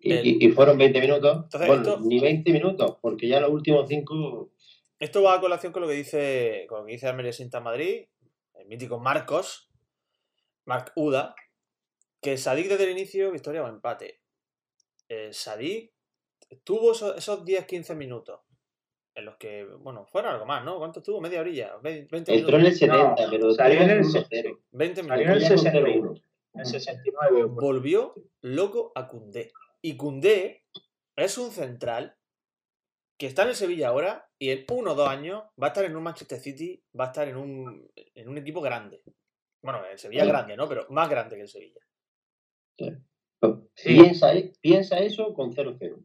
[0.00, 1.36] Y, el- y- y fueron 20 minutos.
[1.44, 4.50] Entonces, bueno, esto- ni 20 minutos, porque ya los últimos 5
[4.98, 8.06] Esto va a colación con lo que dice, con lo que dice Almería Sinta Madrid,
[8.54, 9.70] el mítico Marcos,
[10.64, 11.34] Marc Uda,
[12.20, 14.20] que Sadik desde el inicio, victoria o empate.
[15.08, 15.92] Eh, Sadik
[16.64, 18.40] tuvo esos, esos 10-15 minutos
[19.14, 20.78] en los que, bueno, fueron algo más, ¿no?
[20.78, 21.20] ¿Cuánto estuvo?
[21.20, 22.82] Media orilla, 20 entró en minutos.
[22.82, 24.60] el 70, No, pero salió en el después 60.
[24.72, 25.42] 20 Salió en minutos.
[25.42, 26.14] el ya con 61.
[26.58, 26.60] 0-1.
[26.60, 27.42] En 69.
[27.42, 27.50] pues.
[27.54, 29.52] Volvió loco a Cundé.
[29.82, 30.64] Y Cundé
[31.16, 32.16] es un central
[33.18, 35.84] que está en el Sevilla ahora y en uno o dos años va a estar
[35.84, 39.02] en un Manchester City, va a estar en un, en un equipo grande.
[39.62, 40.28] Bueno, el Sevilla Sí.
[40.28, 40.68] grande, ¿no?
[40.68, 41.80] Pero más grande que el Sevilla.
[42.78, 42.92] Sí.
[43.84, 46.04] Piensa, e- piensa eso con 0-0.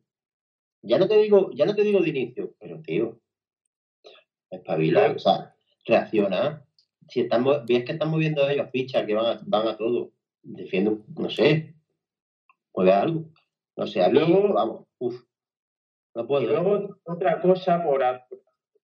[0.82, 3.22] Ya no te digo, ya no te digo de inicio, pero tío,
[4.50, 6.66] espabila, o sea, reacciona.
[7.10, 10.12] Si estamos, ves que están moviendo ellos fichas que van a, van a todo,
[10.44, 11.76] defiende, no sé,
[12.76, 13.26] mueve algo.
[13.76, 15.24] No sé, a mí, Luego- vamos, uff,
[16.16, 16.46] no puedo.
[16.48, 18.04] luego otra cosa por,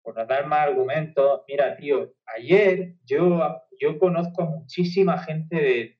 [0.02, 1.42] por dar más argumentos.
[1.46, 3.40] Mira, tío, ayer yo,
[3.78, 5.97] yo conozco a muchísima gente de,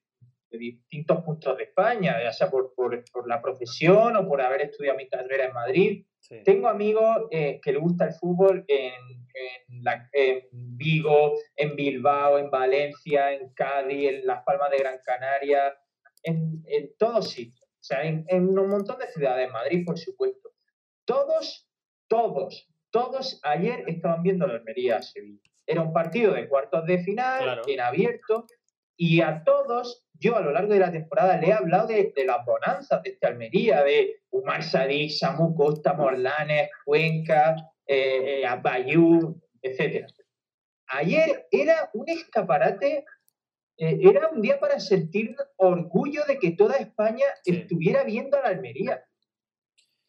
[0.49, 4.61] de distintos puntos de España, ya sea por, por, por la profesión o por haber
[4.61, 6.05] estudiado mi carrera en Madrid.
[6.19, 6.41] Sí.
[6.43, 8.93] Tengo amigos eh, que le gusta el fútbol en,
[9.33, 14.99] en, la- en Vigo, en Bilbao, en Valencia, en Cádiz, en Las Palmas de Gran
[15.05, 15.77] Canaria,
[16.23, 17.67] en, en todos sitios.
[17.69, 20.49] O sea, en, en un montón de ciudades, en Madrid, por supuesto.
[21.05, 21.69] Todos,
[22.07, 25.41] todos, todos ayer estaban viendo la Almería a Sevilla.
[25.65, 27.61] Era un partido de cuartos de final, Claro.
[27.67, 28.45] en abierto,
[28.97, 32.25] y a todos, yo a lo largo de la temporada le he hablado de, de
[32.25, 37.55] las bonanzas de esta Almería, de Umar Sadik, Samu Costa, Morlanes, Cuenca,
[37.85, 40.05] eh, eh, Abayú, etc.
[40.87, 43.05] Ayer era un escaparate,
[43.77, 48.47] eh, era un día para sentir orgullo de que toda España estuviera viendo a la
[48.49, 49.03] Almería.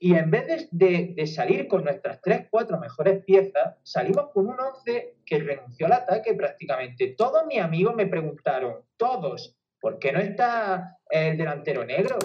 [0.03, 4.47] Y en vez de, de- de salir con nuestras tres, cuatro mejores piezas, salimos con
[4.49, 7.09] un 11 que renunció al ataque prácticamente.
[7.19, 12.19] Todos mis amigos me preguntaron, todos, ¿por qué no está el delantero negro?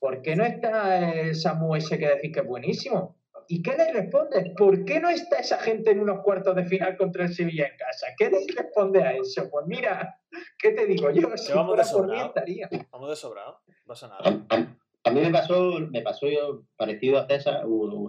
[0.00, 3.16] ¿Por qué no está el Samu ese que decís que es buenísimo?
[3.48, 4.52] ¿Y qué les respondes?
[4.56, 7.76] ¿Por qué no está esa gente en unos cuartos de final contra el Sevilla en
[7.76, 8.06] casa?
[8.16, 9.48] ¿Qué les responde a eso?
[9.50, 10.18] Pues mira,
[10.58, 11.36] ¿qué te digo yo?
[11.36, 12.26] Si vamos fuera de por mí sobrado.
[12.28, 12.68] estaría.
[12.90, 13.60] Vamos de sobrado.
[13.68, 14.44] No pasa nada.
[14.48, 17.62] A, a- a mí me pasó, me pasó yo, parecido a César,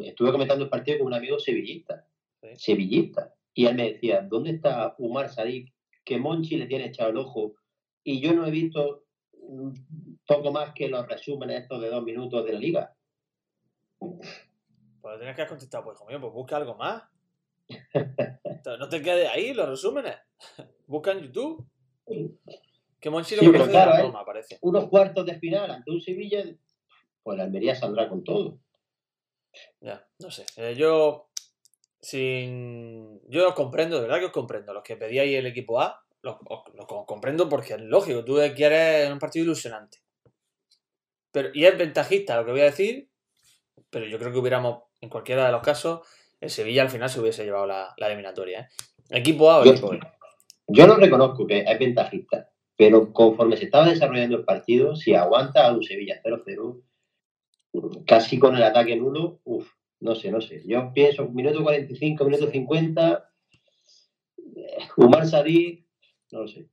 [0.06, 2.06] estuve comentando el partido con un amigo sevillista,
[2.42, 2.48] Sí.
[2.56, 5.74] sevillista, y él me decía, ¿dónde está Umar Sadik?
[6.06, 7.56] Que Monchi le tiene echado el ojo,
[8.06, 9.04] y yo no he visto
[10.26, 12.96] poco más que los resúmenes estos de dos minutos de la liga.
[14.00, 17.04] Pues tenías que haber contestado, pues hijo mío, pues busca algo más.
[18.80, 20.16] No te quedes ahí, los resúmenes.
[20.88, 21.68] Busca en YouTube.
[23.00, 24.24] Que Monchi lo Sí, pero conoce de claro, la ¿eh?
[24.26, 24.58] parece.
[24.62, 26.44] Unos cuartos de final ante un Sevilla,
[27.22, 28.60] pues la Almería saldrá con todo.
[29.82, 30.46] Ya, no sé.
[30.58, 31.30] Eh, yo,
[32.02, 33.22] sin.
[33.30, 34.74] Yo os comprendo, de verdad que os comprendo.
[34.74, 38.24] Los que pedíais el equipo A, co- comprendo porque es lógico.
[38.26, 40.00] Tú quieres un partido ilusionante.
[41.32, 43.10] Pero, y es ventajista lo que voy a decir,
[43.90, 46.08] pero yo creo que hubiéramos, en cualquiera de los casos,
[46.40, 48.62] el Sevilla al final se hubiese llevado la, la eliminatoria.
[48.62, 48.68] ¿eh?
[49.20, 50.00] Equipo A o Yo- equipo B.
[50.68, 55.68] Yo no reconozco que es ventajista, pero conforme se estaba desarrollando el partido, si aguanta
[55.68, 56.82] a un Sevilla 0-0,
[58.08, 60.64] casi con el ataque nulo, uff, no sé, no sé.
[60.66, 63.30] Yo pienso, minuto 45, minuto 50,
[64.56, 65.85] eh, Umar Sadik,
[66.32, 66.70] no lo sé.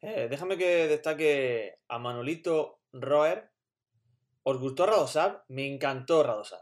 [0.00, 3.50] Eh, déjame que destaque a Manolito Roer.
[4.42, 5.44] ¿Os gustó Radosab?
[5.48, 6.60] Me encantó Radosab.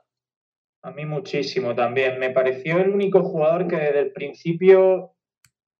[0.82, 2.18] A mí muchísimo también.
[2.18, 5.14] Me pareció el único jugador que desde el principio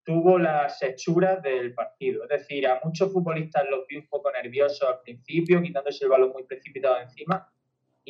[0.02, 2.24] tuvo las hechuras del partido.
[2.24, 6.32] Es decir, a muchos futbolistas los vi un poco nerviosos al principio, quitándose el balón
[6.32, 7.46] muy precipitado encima.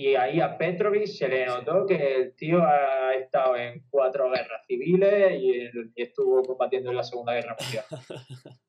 [0.00, 4.64] Y ahí a Petrovic se le notó que el tío ha estado en cuatro guerras
[4.66, 7.84] civiles y, estuvo combatiendo en la Segunda Guerra Mundial.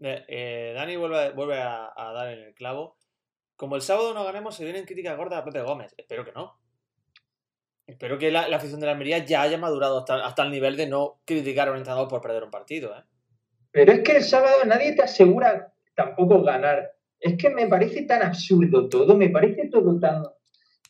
[0.00, 2.96] Eh, eh, Dani vuelve, a- vuelve a, a dar en el clavo.
[3.56, 5.92] Como el sábado no ganemos, se vienen críticas gordas a Pepe Gómez.
[5.96, 6.60] Espero que no.
[7.84, 10.76] Espero que la, la afición de la Almería ya haya madurado hasta, hasta el nivel
[10.76, 12.96] de no criticar a un entrenador por perder un partido.
[12.96, 13.02] ¿eh?
[13.72, 16.92] Pero es que el sábado nadie te asegura tampoco ganar.
[17.18, 20.22] Es que me parece tan absurdo todo, me parece todo tan,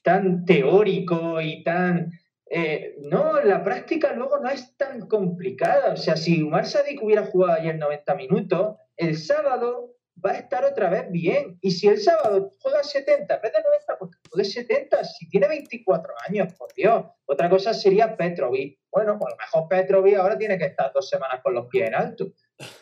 [0.02, 2.12] tan teórico y tan...
[2.50, 5.92] eh, no, la práctica luego no es tan complicada.
[5.92, 10.64] O sea, si Umar Sadik hubiera jugado ayer 90 minutos, el sábado va a estar
[10.64, 11.58] otra vez bien.
[11.60, 15.04] Y si el sábado juega 70 en vez de 90, pues que juegue 70.
[15.04, 17.04] Si tiene 24 años, por Dios.
[17.26, 18.80] Otra cosa sería Petrovic.
[18.90, 21.88] Bueno, pues a lo mejor Petrovic ahora tiene que estar dos semanas con los pies
[21.88, 22.32] en alto.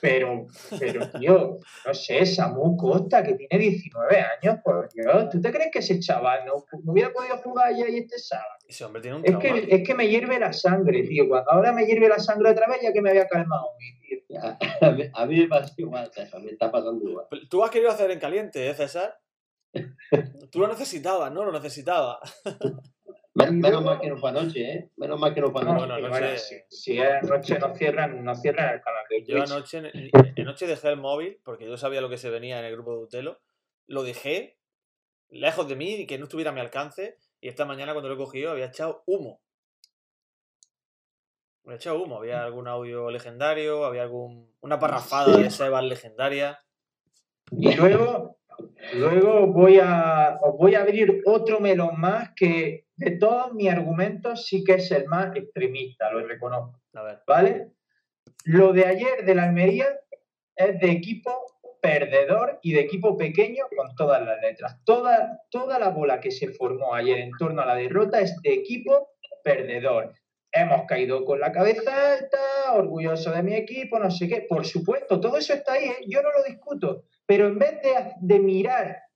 [0.00, 0.46] Pero,
[0.80, 5.70] pero, tío, no sé, Samu Costa, que tiene 19 años, por Dios, ¿tú te crees
[5.70, 8.48] que ese chaval no, no hubiera podido jugar ayer y este sábado?
[8.66, 9.42] Ese hombre tiene un Es trauma.
[9.60, 11.28] que, es que me hierve la sangre, tío.
[11.28, 13.66] Cuando ahora me hierve la sangre otra vez, ya que me había calmado.
[13.78, 14.40] tío.
[14.42, 17.26] A, a mí- a mí me pasa igual, César, me está pasando igual.
[17.50, 19.18] Tú has querido hacer en caliente, ¿eh, César?
[20.50, 21.44] Tú lo necesitabas, ¿no?
[21.44, 22.42] Lo necesitababas.
[23.36, 24.90] Men- menos mal que no fue anoche, ¿eh?
[24.96, 25.86] Menos mal que no fue No, anoche.
[25.86, 26.38] bueno, y no bueno, sé.
[26.38, 29.82] si, si es noche, no cierran, no cierran el canal de Yo anoche,
[30.38, 33.02] anoche dejé el móvil, porque yo sabía lo que se venía en el grupo de
[33.04, 33.40] Utelo.
[33.86, 34.56] Lo dejé
[35.28, 37.18] lejos de mí y que no estuviera a mi alcance.
[37.40, 39.42] Y esta mañana cuando lo he cogido había echado humo.
[41.64, 42.16] Había echado humo.
[42.16, 46.64] Había algún audio legendario, había algún una parrafada de Sebas legendaria.
[47.52, 48.35] Y luego,
[48.94, 54.46] luego voy a, os voy a abrir otro melón más que de todos mis argumentos
[54.46, 57.18] sí que es el más extremista, lo reconozco, A ver.
[57.26, 57.72] ¿vale?
[58.44, 59.86] Lo de ayer de la Almería
[60.56, 61.30] es de equipo
[61.80, 64.76] perdedor y de equipo pequeño con todas las letras.
[64.84, 68.54] Toda, toda la bola que se formó ayer en torno a la derrota es de
[68.54, 69.10] equipo
[69.44, 70.14] perdedor.
[70.50, 74.46] Hemos caído con la cabeza alta, orgulloso de mi equipo, no sé qué.
[74.48, 76.04] Por supuesto, todo eso está ahí, ¿eh?
[76.08, 77.04] yo no lo discuto.
[77.26, 79.06] Pero en vez de, de mirar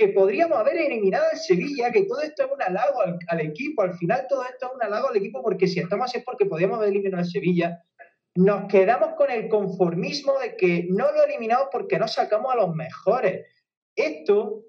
[0.00, 3.94] que podríamos haber eliminado al Sevilla, que todo esto es un halago al, equipo, al
[3.94, 6.78] final todo esto es un halago al equipo, porque si estamos así es porque podríamos
[6.78, 7.84] haber eliminado al Sevilla,
[8.34, 12.74] nos quedamos con el conformismo de que no lo eliminamos porque no sacamos a los
[12.74, 13.46] mejores.
[13.94, 14.62] Esto,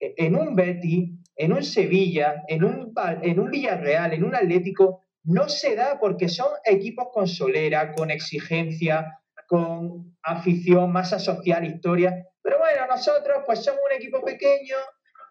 [0.00, 5.04] eh, en un Betis, en un Sevilla, en un, en un Villarreal, en un Atlético,
[5.22, 9.21] no se da porque son equipos con solera, con exigencia,
[9.52, 12.26] con afición, masa social, historia.
[12.40, 14.76] Pero bueno, nosotros pues somos un equipo pequeño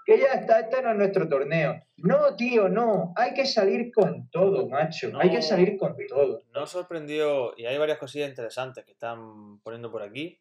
[0.06, 1.82] que ya está, este no es nuestro torneo.
[1.98, 3.14] No, tío, no.
[3.16, 5.10] Hay que salir con todo, macho.
[5.20, 6.44] Hay que salir con todo.
[6.54, 10.40] No sorprendió, y hay varias cosillas interesantes que están poniendo por aquí.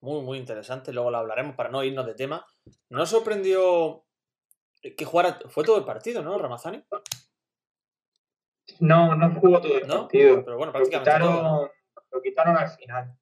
[0.00, 0.92] Muy, muy interesantes.
[0.92, 2.44] Luego lo hablaremos para no irnos de tema.
[2.88, 4.04] No sorprendió
[4.82, 5.38] que jugara.
[5.50, 6.82] Fue todo el partido, ¿no, Ramazani?
[8.80, 10.00] No, no jugó todo el ¿No?
[10.02, 10.44] partido.
[10.44, 11.42] Pero bueno, Lo prácticamente todo.
[11.42, 11.70] ¿no?
[12.14, 13.16] Lo quitaron al final.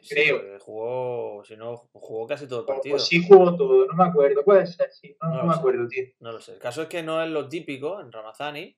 [0.00, 0.36] Sí, creo.
[0.38, 2.96] porque jugó, si no, jugó casi todo el partido.
[2.96, 4.42] o sí jugó todo, no me acuerdo.
[4.44, 5.16] Puede ser, sí.
[5.22, 5.58] No, No no lo me sé.
[5.60, 6.04] acuerdo, tío.
[6.20, 6.52] No lo sé.
[6.54, 8.76] El caso es que no es lo típico en Ramazani.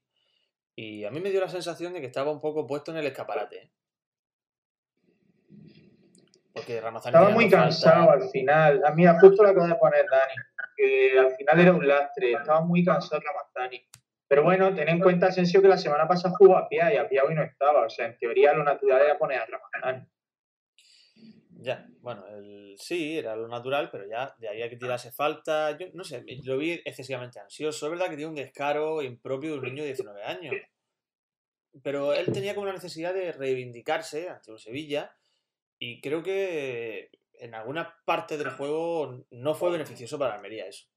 [0.77, 3.07] Y a mí me dio la sensación de que estaba un poco puesto en el
[3.07, 3.57] escaparate.
[3.57, 3.71] ¿eh?
[6.53, 8.83] Porque Ramazani Estaba muy falta- cansado al final.
[8.95, 10.35] Mira, justo lo acaba de poner Dani.
[10.77, 12.33] Que al final era un lastre.
[12.33, 13.85] Estaba muy cansado Ramazani.
[14.35, 17.09] Pero bueno, ten en cuenta, Asensio, que la semana pasada jugó a Pia y a
[17.09, 17.87] Pia hoy no estaba.
[17.87, 20.09] O sea, en teoría lo natural era poner a Ramazani.
[21.51, 25.79] Ya, bueno, el, sí, era lo natural, pero ya de ahí a que tirase falta,
[25.79, 27.87] yo no sé, lo vi excesivamente ansioso.
[27.87, 30.57] Es verdad que tiene un descaro impropio de un niño de 19 años.
[31.85, 35.17] pero él tenía como una necesidad de reivindicarse ante un Sevilla
[35.79, 40.89] y creo que en alguna parte del juego no fue beneficioso para Almería eso.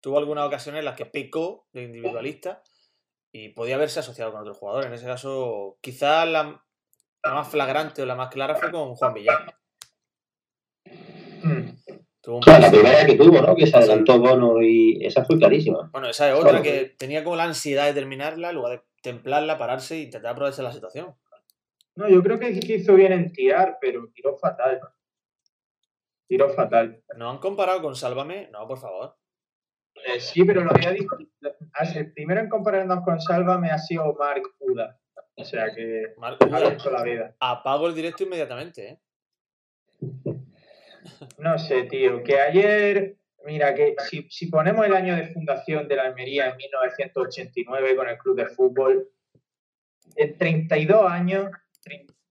[0.00, 2.60] Tuvo algunas ocasiones en las que pecó de individualista
[3.32, 4.84] y podía haberse asociado con otro jugador.
[4.84, 6.62] En ese caso, quizás la,
[7.24, 9.54] la más flagrante o la más clara fue con Juan Villar.
[11.42, 11.70] Mm.
[12.20, 13.56] Tuvo un la primera que tuvo, ¿no?
[13.56, 15.88] Que se adelantó Bono y esa fue clarísima.
[15.92, 19.58] Bueno, esa es otra que tenía como la ansiedad de terminarla en lugar de templarla,
[19.58, 21.16] pararse e intentar aprovechar la situación.
[21.96, 24.80] No, yo creo que hizo bien en tirar, pero tiró fatal.
[26.28, 27.02] Tiró fatal.
[27.16, 28.48] ¿Nos han comparado con Sálvame?
[28.52, 29.16] No, por favor.
[30.06, 31.16] Eh, sí, pero lo había dicho.
[31.94, 34.98] El primero en compararnos con Salva me ha sido Mark Uda.
[35.34, 37.34] O sea que Marco, ha la vida.
[37.40, 38.98] apago el directo inmediatamente, ¿eh?
[41.38, 45.96] No sé, tío, que ayer, mira, que si, si ponemos el año de fundación de
[45.96, 49.08] la Almería en 1989 con el club de fútbol,
[50.16, 51.50] en 32 años,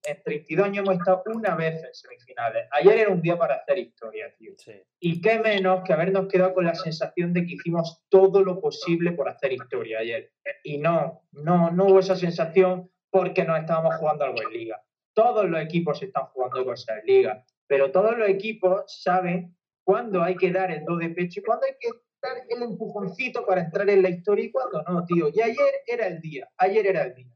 [0.04, 2.66] en 32 años hemos estado una vez en semifinales.
[2.72, 4.52] Ayer era un día para hacer historia, tío.
[4.58, 4.72] Sí.
[5.00, 9.12] Y qué menos que habernos quedado con la sensación de que hicimos todo lo posible
[9.12, 10.32] por hacer historia ayer.
[10.64, 14.82] Y no, no, no hubo esa sensación porque nos estábamos jugando algo en liga.
[15.14, 20.36] Todos los equipos están jugando cosas en liga, pero todos los equipos saben cuándo hay
[20.36, 21.88] que dar el do de pecho y cuándo hay que
[22.22, 25.28] dar el empujoncito para entrar en la historia y cuándo no, tío.
[25.34, 27.32] Y ayer era el día, ayer era el día.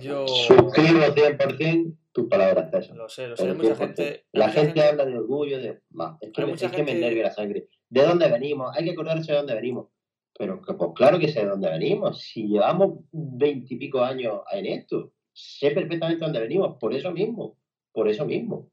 [0.00, 2.96] Yo Suscribo 100% tus palabras, César.
[2.96, 3.48] lo sé, lo sé.
[3.48, 4.26] Hay mucha gente.
[4.32, 5.80] La mucha gente habla de orgullo, de.
[5.90, 7.68] "Ma, es que, me- mucha es que me gente- enervia la sangre.
[7.88, 8.76] ¿De dónde venimos?
[8.76, 9.88] Hay que acordarse de dónde venimos.
[10.38, 12.20] Pero que, pues claro que sé de dónde venimos.
[12.20, 16.76] Si llevamos veintipico años en esto, sé perfectamente dónde venimos.
[16.78, 17.56] Por eso mismo.
[17.92, 18.70] Por eso mismo.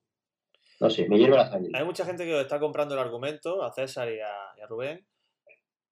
[0.79, 1.71] No sé, me hierve la sangre.
[1.73, 4.67] Hay mucha gente que os está comprando el argumento, a César y a, y a
[4.67, 5.07] Rubén.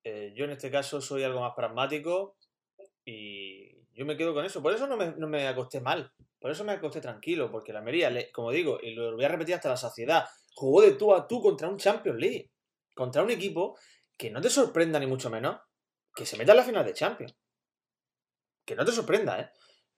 [0.03, 2.35] Eh, yo en este caso soy algo más pragmático
[3.05, 4.61] y yo me quedo con eso.
[4.61, 6.11] Por eso no me, no me acosté mal.
[6.39, 9.29] Por eso me acosté tranquilo, porque la Almería, le- como digo, y lo voy a
[9.29, 10.25] repetir hasta la saciedad,
[10.55, 12.49] jugó de tú a tú contra un Champions League.
[12.93, 13.77] Contra un equipo
[14.17, 15.57] que no te sorprenda ni mucho menos
[16.15, 17.35] que se meta en la final de Champions.
[18.65, 19.49] Que no te sorprenda, ¿eh?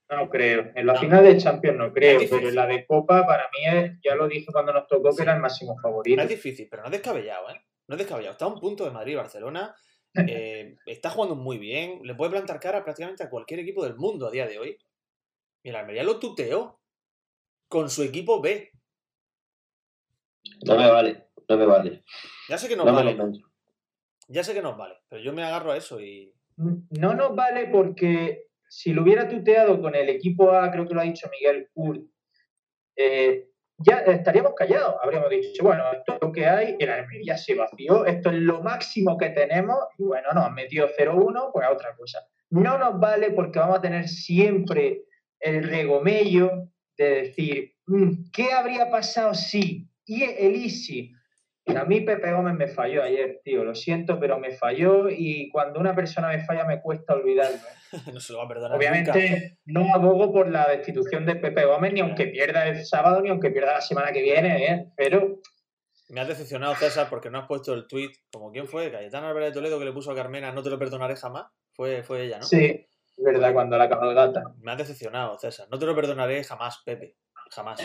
[0.10, 0.72] No creo.
[0.76, 3.92] En la final de Champions no creo, pero en la de Copa para mí es,
[4.04, 6.16] ya lo dije cuando nos tocó, que era el máximo favorito.
[6.16, 7.66] No es difícil, pero no es descabellado, ¿eh?
[7.88, 8.34] No es descabellado.
[8.34, 9.76] Está a un punto de Madrid y Barcelona.
[10.28, 12.02] Eh, está jugando muy bien.
[12.04, 14.78] Le puede plantar cara prácticamente a cualquier equipo del mundo a día de hoy.
[15.64, 16.80] Y el Almería lo tuteó
[17.68, 18.72] con su equipo B.
[20.66, 21.28] No me vale.
[21.48, 22.04] No me vale.
[22.50, 23.42] Ya sé que nos No me vale.
[24.28, 24.96] Ya sé que nos vale.
[25.10, 26.34] Pero yo me agarro a eso y.
[26.58, 31.02] No nos vale porque si lo hubiera tuteado con el equipo A, creo que lo
[31.02, 32.02] ha dicho Miguel Kurt,
[32.96, 34.96] eh, ya estaríamos callados.
[35.04, 38.62] Habríamos dicho, bueno, esto es lo que hay, el Almería se vació, esto es lo
[38.62, 42.20] máximo que tenemos, y bueno, nos han metido 0-1, pues a otra cosa.
[42.50, 45.04] No nos vale porque vamos a tener siempre
[45.40, 49.90] el regomello de decir, "Mm, ¿qué habría pasado si?
[50.06, 51.12] Y el easy.
[51.68, 55.80] A mí Pepe Gómez me falló ayer, tío, lo siento, pero me falló y cuando
[55.80, 57.58] una persona me falla me cuesta olvidarlo.
[58.14, 58.78] no se lo va a perdonar.
[58.78, 59.12] nunca.
[59.12, 63.30] Obviamente no abogo por la destitución de Pepe Gómez ni aunque pierda el sábado ni
[63.30, 64.92] aunque pierda la semana que viene, ¿eh?
[64.96, 65.42] pero
[66.10, 68.12] Me has decepcionado, César, porque no has puesto el tweet.
[68.32, 70.78] Como quién fue, Cayetana Álvarez de Toledo que le puso a Carmena, no te lo
[70.78, 71.48] perdonaré jamás.
[71.74, 72.44] Fue, fue ella, ¿no?
[72.44, 74.44] sí, es verdad, cuando la cabalgata.
[74.60, 75.68] Me has decepcionado, César.
[75.72, 77.16] No te lo perdonaré jamás, Pepe.
[77.50, 77.82] Jamás.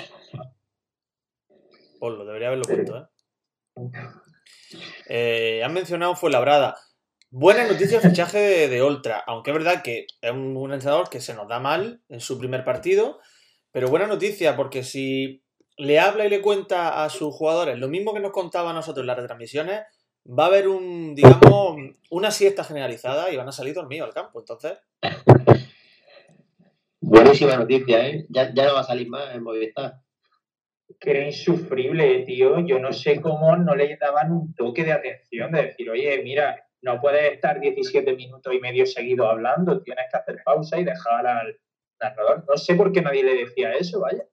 [1.98, 3.06] Ponlo, debería haberlo puesto, ¿eh?
[5.08, 6.76] Eh, han mencionado Fuenlabrada.
[7.30, 11.08] Buena noticia el fichaje de, de Oltra, aunque es verdad que es un, un entrenador
[11.08, 13.20] que se nos da mal en su primer partido,
[13.70, 15.44] pero buena noticia porque si
[15.76, 19.04] le habla y le cuenta a sus jugadores lo mismo que nos contaba a nosotros
[19.04, 19.82] en las retransmisiones,
[20.26, 21.76] va a haber un, digamos,
[22.10, 24.40] una siesta generalizada y van a salir dormidos al campo.
[24.40, 24.78] Entonces,
[27.00, 28.26] Buenísima noticia, ¿eh?
[28.28, 30.00] Ya, ya no va a salir más en Movistar.
[30.98, 32.60] Que era insufrible, tío.
[32.60, 36.66] Yo no sé cómo no le daban un toque de atención, de decir, oye, mira,
[36.82, 41.26] no puedes estar 17 minutos y medio seguido hablando, tienes que hacer pausa y dejar
[41.26, 41.58] al
[42.00, 42.44] narrador.
[42.48, 44.24] No sé por qué nadie le decía eso, vaya.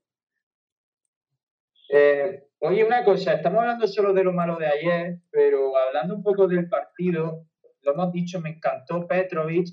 [1.89, 6.23] Eh, oye, una cosa, estamos hablando solo de lo malo de ayer, pero hablando un
[6.23, 7.45] poco del partido,
[7.82, 9.67] lo hemos dicho, me encantó Petrovic,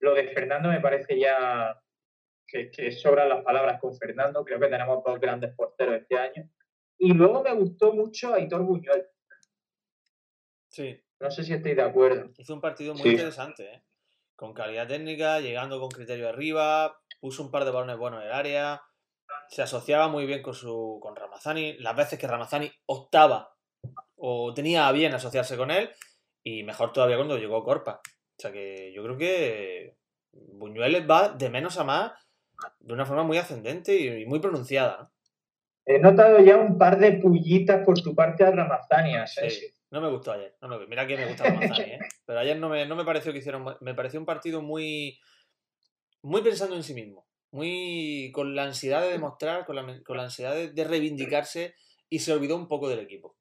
[0.00, 1.80] lo de Fernando me parece ya
[2.52, 6.48] que, que sobran las palabras con Fernando, creo que tenemos dos grandes porteros este año.
[6.98, 9.06] Y luego me gustó mucho Aitor Buñuel,
[10.68, 12.30] sí, no sé si estáis de acuerdo.
[12.36, 13.10] hizo un partido muy Sí.
[13.10, 13.82] interesante, ¿eh?
[14.36, 18.32] Con calidad técnica, llegando con criterio arriba, puso un par de balones buenos en el
[18.32, 18.82] área,
[19.48, 23.54] se asociaba muy bien con su con Ramazani, las veces que Ramazani optaba
[24.16, 25.90] o tenía a bien asociarse con él,
[26.44, 28.00] y mejor todavía cuando llegó Corpa.
[28.04, 29.96] O sea que yo creo que
[30.32, 32.12] Buñueles va de menos a más
[32.80, 35.10] de una forma muy ascendente y muy pronunciada.
[35.84, 39.74] He notado ya un par de pullitas por tu parte a Ramazani, sí.
[39.90, 40.56] No me gustó ayer.
[40.88, 41.98] mira que me gusta Ramazani, ¿eh?
[42.26, 43.76] Pero ayer no me, no me pareció que hicieron.
[43.80, 45.18] Me pareció un partido muy.
[46.22, 47.26] Muy pensando en sí mismo.
[47.50, 51.74] Muy con la ansiedad de demostrar, con la, con la ansiedad de, reivindicarse
[52.08, 53.36] y se olvidó un poco del equipo.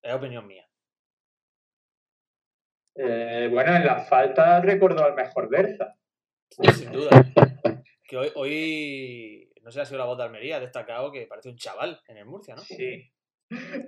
[0.00, 0.68] Es opinión mía.
[2.94, 5.96] Eh, bueno, en la falta recordó al mejor Berza.
[6.50, 7.10] Sin duda.
[8.08, 11.48] Que hoy, hoy, no sé, ha sido la voz de Almería, ha destacado que parece
[11.48, 12.62] un chaval en el Murcia, ¿no?
[12.62, 13.02] Sí.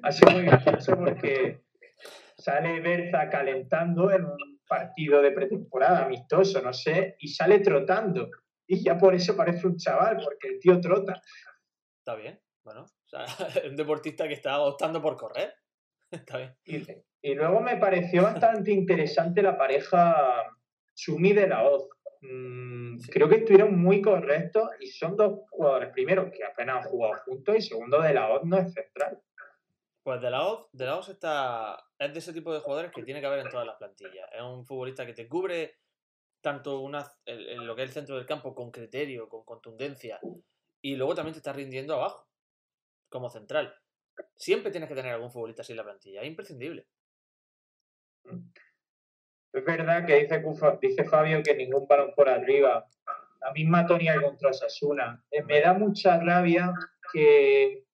[0.02, 1.62] Ha sido muy gracioso porque
[2.36, 8.28] sale Berza calentando en un partido de pretemporada amistoso, no sé, y sale trotando.
[8.66, 11.22] Y ya por eso parece un chaval, porque el tío trota.
[12.00, 13.24] Está bien, bueno, o sea,
[13.68, 15.54] un deportista que está optando por correr.
[16.10, 17.04] Está bien.
[17.22, 20.44] Y, luego me pareció bastante interesante la pareja
[20.94, 21.68] Sumi de la
[22.20, 22.28] Oz.
[22.28, 27.22] Mm, creo que estuvieron muy correctos y son dos jugadores, primero, que apenas han jugado
[27.24, 29.20] juntos y segundo, de la Oz no es central.
[30.02, 33.20] Pues de la Oz, de la está, es de ese tipo de jugadores que tiene
[33.20, 34.28] que haber en todas las plantillas.
[34.32, 35.76] Es un futbolista que te cubre
[36.40, 40.20] tanto una, lo que es el centro del campo con criterio, con contundencia,
[40.80, 42.28] y luego también te está rindiendo abajo,
[43.08, 43.74] como central.
[44.36, 46.86] Siempre tienes que tener algún futbolista así en la plantilla, es imprescindible.
[49.52, 50.42] Es verdad que dice,
[50.80, 52.86] dice Fabio que ningún balón por arriba.
[53.40, 55.22] La misma tónica contra Sasuna.
[55.30, 56.72] Eh, me da mucha rabia
[57.12, 57.84] que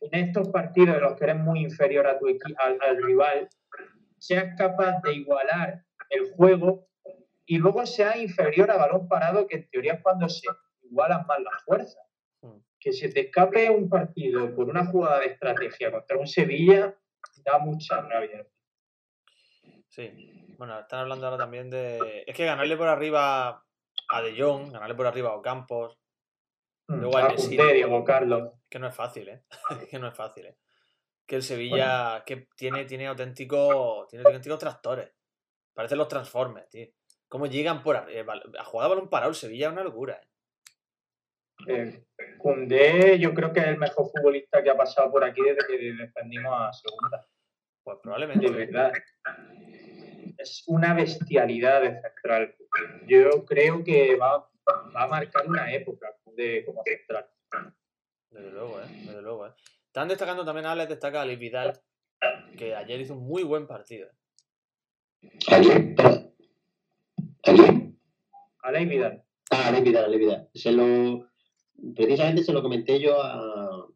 [0.00, 3.48] en estos partidos en los que eres muy inferior a tu al, al rival,
[4.18, 6.86] seas capaz de igualar el juego
[7.46, 10.46] y luego sea inferior a balón parado, que en teoría es cuando se
[10.82, 12.02] igualan más las fuerzas.
[12.40, 12.58] Hmm.
[12.78, 16.94] Que se te escape un partido por una jugada de estrategia contra un Sevilla,
[17.44, 18.46] da mucha rabia.
[19.88, 22.24] Sí, bueno, están hablando ahora también de.
[22.26, 23.64] Es que ganarle por arriba
[24.08, 25.98] a De Jong, ganarle por arriba a Ocampos,
[26.88, 28.52] Mm, luego al Diego Carlos.
[28.68, 29.42] Que no es fácil, ¿eh?
[29.90, 30.56] que no es fácil, ¿eh?
[31.26, 35.10] Que el Sevilla que tiene, tiene, auténtico, tiene auténticos tractores.
[35.72, 36.86] Parecen los Transformers, tío.
[37.28, 38.34] Cómo llegan por arriba.
[38.36, 40.28] Eh, a jugar balón parado el Sevilla es una locura, ¿eh?
[41.66, 45.92] Eh, yo creo que es el mejor futbolista que ha pasado por aquí desde que
[45.94, 47.26] defendimos a segunda.
[47.82, 48.50] Pues probablemente.
[48.50, 48.92] De verdad.
[50.44, 52.54] Es una bestialidad de central.
[53.06, 54.46] Yo creo que va,
[54.94, 57.26] va a marcar una época de como central.
[58.30, 58.86] Desde luego, ¿eh?
[59.06, 59.52] Desde luego, ¿eh?
[59.86, 61.80] Están destacando también, Alex, destaca a Vidal,
[62.58, 64.10] que ayer hizo un muy buen partido.
[65.48, 65.94] ¿Ayer?
[67.44, 68.86] ¿Ayer?
[68.86, 69.24] Vidal.
[69.50, 70.50] Ah, Alex Vidal, Alex Vidal.
[70.52, 71.30] Se lo,
[71.96, 73.88] precisamente se lo comenté yo a,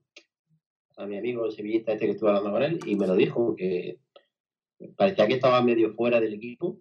[0.96, 3.54] a mi amigo el sevillista este que estuvo hablando con él y me lo dijo,
[3.54, 3.98] que
[4.96, 6.80] parecía que estaba medio fuera del equipo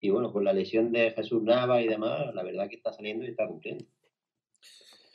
[0.00, 3.24] y bueno, con la lesión de Jesús Nava y demás, la verdad que está saliendo
[3.24, 3.84] y está cumpliendo.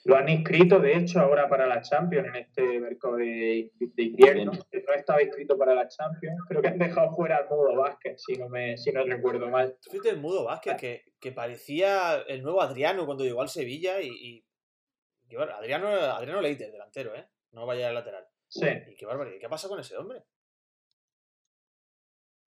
[0.03, 4.83] Lo han inscrito, de hecho, ahora para la Champions, en este mercado de, invierno, que
[4.87, 6.39] no estaba inscrito para la Champions.
[6.47, 9.75] Creo que han dejado fuera al Mudo Vázquez, si no, me, si no recuerdo mal.
[9.81, 13.99] ¿Tú fuiste el Mudo Vázquez, que, que, parecía el nuevo Adriano cuando llegó al Sevilla
[13.99, 14.09] y...
[14.09, 14.45] y,
[15.35, 17.25] Adriano, Adriano Leite, delantero, ¿eh?
[17.51, 18.27] No vaya al lateral.
[18.47, 18.67] Sí.
[18.87, 19.39] Y qué barbaridad.
[19.41, 20.23] ¿Qué pasa con ese hombre?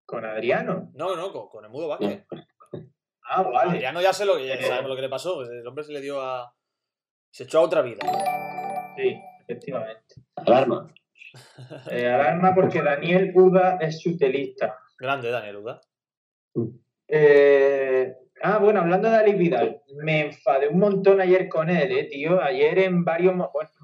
[0.05, 0.91] ¿Con Adriano?
[0.93, 2.25] No, no, con, el Mudo Vázquez.
[3.27, 3.71] Ah, vale.
[3.71, 5.41] Adriano ya sé lo, ya sabemos lo que le pasó.
[5.41, 6.55] El hombre se le dio a
[7.35, 7.99] se echó a otra vida.
[8.95, 10.15] Sí, efectivamente.
[10.37, 10.89] Alarma.
[11.91, 14.79] Eh, alarma porque Daniel Uda es su telista.
[14.97, 15.81] Grande Daniel Uda.
[17.09, 22.05] Eh, ah, bueno, hablando de Ali Vidal, me enfadé un montón ayer con él, eh,
[22.05, 22.41] tío.
[22.41, 23.35] Ayer en varios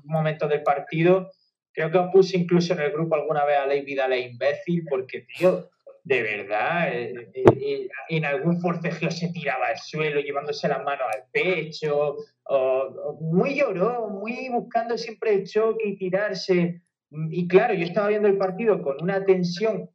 [0.05, 1.29] momentos del partido,
[1.73, 4.85] creo que os puse incluso en el grupo alguna vez a Ali Vidal es imbécil,
[4.89, 5.69] porque, tío,
[6.03, 11.05] de verdad, eh, eh, eh, en algún forcejeo se tiraba al suelo llevándose las manos
[11.13, 16.81] al pecho, o, muy lloró, muy buscando siempre el choque y tirarse.
[17.29, 19.89] Y claro, yo estaba viendo el partido con una tensión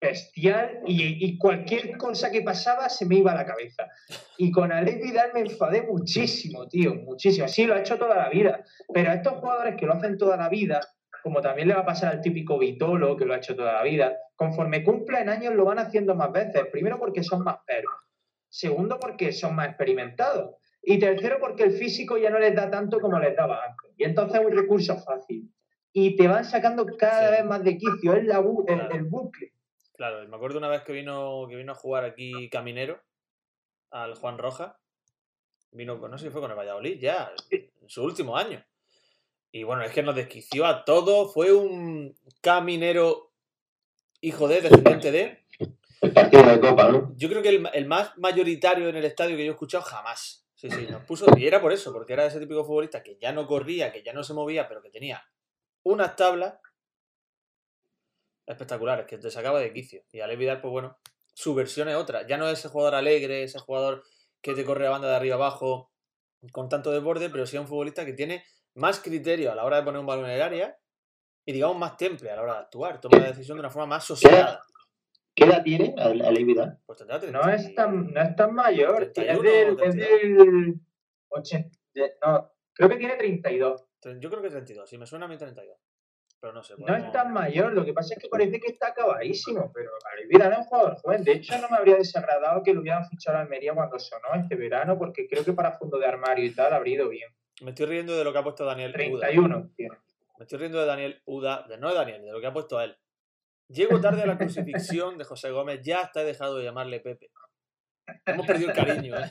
[0.00, 3.88] bestial y, cualquier cosa que pasaba se me iba a la cabeza.
[4.36, 7.48] Y con Alex Vidal me enfadé muchísimo, tío, muchísimo.
[7.48, 10.36] Sí, lo ha hecho toda la vida, pero a estos jugadores que lo hacen toda
[10.36, 10.80] la vida,
[11.22, 13.82] como también le va a pasar al típico Vitolo, que lo ha hecho toda la
[13.82, 16.66] vida, conforme cumplen años lo van haciendo más veces.
[16.70, 17.94] Primero porque son más perros.
[18.48, 20.56] Segundo porque son más experimentados.
[20.82, 23.92] Y tercero porque el físico ya no les da tanto como les daba antes.
[23.96, 25.52] Y entonces es un recurso fácil.
[25.92, 28.14] Y te van sacando cada vez más de quicio.
[28.14, 29.52] Es la el, bucle.
[29.94, 33.00] Claro, me acuerdo una vez que vino, que vino a jugar aquí Caminero
[33.90, 34.78] al Juan Roja.
[35.72, 38.64] Vino, no sé si fue con el Valladolid, ya, en su último año.
[39.50, 41.32] Y bueno, es que nos desquició a todos.
[41.32, 43.32] Fue un caminero
[44.20, 45.44] hijo de, descendiente de.
[46.00, 47.12] El partido de Copa, ¿no?
[47.16, 50.46] Yo creo que el, el más mayoritario en el estadio que yo he escuchado jamás.
[50.54, 51.26] Sí, sí, nos puso.
[51.36, 54.12] Y era por eso, porque era ese típico futbolista que ya no corría, que ya
[54.12, 55.24] no se movía, pero que tenía
[55.84, 56.54] unas tablas
[58.44, 60.02] espectaculares, que te sacaba de quicio.
[60.10, 60.98] Y Ale Vidal, pues bueno,
[61.32, 62.26] su versión es otra.
[62.26, 64.02] Ya no es ese jugador alegre, ese jugador
[64.40, 65.92] que te corre la banda de arriba abajo
[66.52, 68.44] con tanto desborde, pero sí es un futbolista que tiene
[68.78, 70.78] más criterio a la hora de poner un balón en el área
[71.46, 73.00] y digamos más temple a la hora de actuar.
[73.00, 74.62] Toma la decisión de una forma más sosegada.
[75.34, 76.78] ¿Qué edad tiene Ale Vidal?
[76.84, 79.02] Pues tendrá No 30 es tan, no es tan mayor.
[79.04, 80.46] Es 31 del, es 32.
[80.46, 80.74] del
[81.28, 83.84] 80, de- no, creo que tiene 32.
[84.20, 85.76] Yo creo que 32, si me suena a mí 32.
[86.40, 86.74] Pero no sé.
[86.78, 90.26] No es tan mayor, lo que pasa es que parece que está acabadísimo, pero Ale
[90.26, 91.24] Vidal es un jugador joven.
[91.24, 94.54] De hecho, no me habría desagradado que lo hubieran fichado a Almería cuando sonó este
[94.54, 97.28] verano, porque creo que para fondo de armario y tal habría ido bien.
[97.60, 99.26] Me estoy riendo de lo que ha puesto Daniel Uda.
[99.28, 99.96] 31 tiene.
[100.38, 102.78] Me estoy riendo de Daniel Uda, de no de Daniel, de lo que ha puesto
[102.78, 102.96] a él.
[103.68, 107.30] Llego tarde a la crucifixión de José Gómez, ya hasta he dejado de llamarle Pepe.
[108.24, 109.30] Hemos perdido el cariño, ¿eh?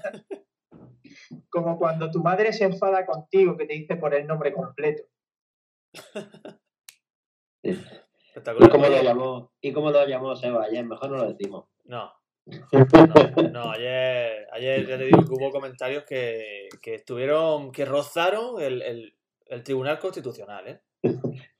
[1.49, 5.03] Como cuando tu madre se enfada contigo que te dice por el nombre completo.
[7.63, 8.69] Espectacular.
[8.69, 10.85] ¿Y cómo lo llamó, ¿y cómo lo llamó Seba ayer?
[10.85, 11.65] Mejor no lo decimos.
[11.85, 12.13] No.
[12.71, 18.61] No, no, ayer, ayer ya te digo que hubo comentarios que, que estuvieron, que rozaron
[18.61, 19.13] el, el-
[19.47, 20.81] el Tribunal Constitucional, ¿eh?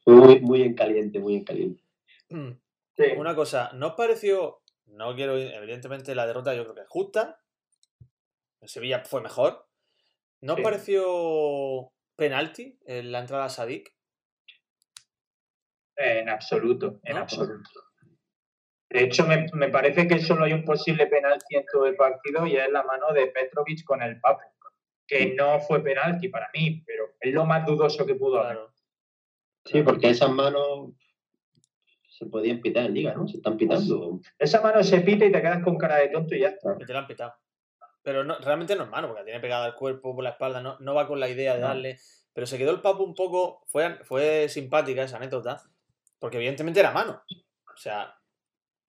[0.05, 1.83] Muy, muy en caliente, muy en caliente.
[2.29, 3.03] Sí.
[3.17, 4.61] Una cosa, ¿no os pareció?
[4.88, 7.39] No quiero, evidentemente la derrota yo creo que es justa.
[8.61, 9.67] El Sevilla fue mejor.
[10.41, 10.63] ¿No os Sí.
[10.63, 13.93] pareció penalti en la entrada a Sadik?
[15.95, 17.21] En absoluto, en ¿No?
[17.21, 17.69] absoluto.
[18.89, 22.47] De hecho, me, me parece que solo hay un posible penalti en todo el partido
[22.47, 24.43] y es la mano de Petrovic con el Papu.
[25.05, 28.59] Que no fue penalti para mí, pero es lo más dudoso que pudo haber.
[29.65, 30.91] Sí, porque esas manos
[32.17, 33.27] se podían pitar en liga, ¿no?
[33.27, 34.19] Se están pitando.
[34.39, 36.75] Esa mano se pita y te quedas con cara de tonto y ya está.
[36.79, 37.33] Y te la han pitado.
[38.01, 40.61] Pero no, realmente no es mano, porque la tiene pegada al cuerpo por la espalda,
[40.61, 41.99] no, no va con la idea de darle.
[42.33, 43.63] Pero se quedó el papo un poco.
[43.67, 45.61] Fue, fue simpática esa anécdota,
[46.17, 47.21] porque evidentemente era mano.
[47.29, 48.16] O sea,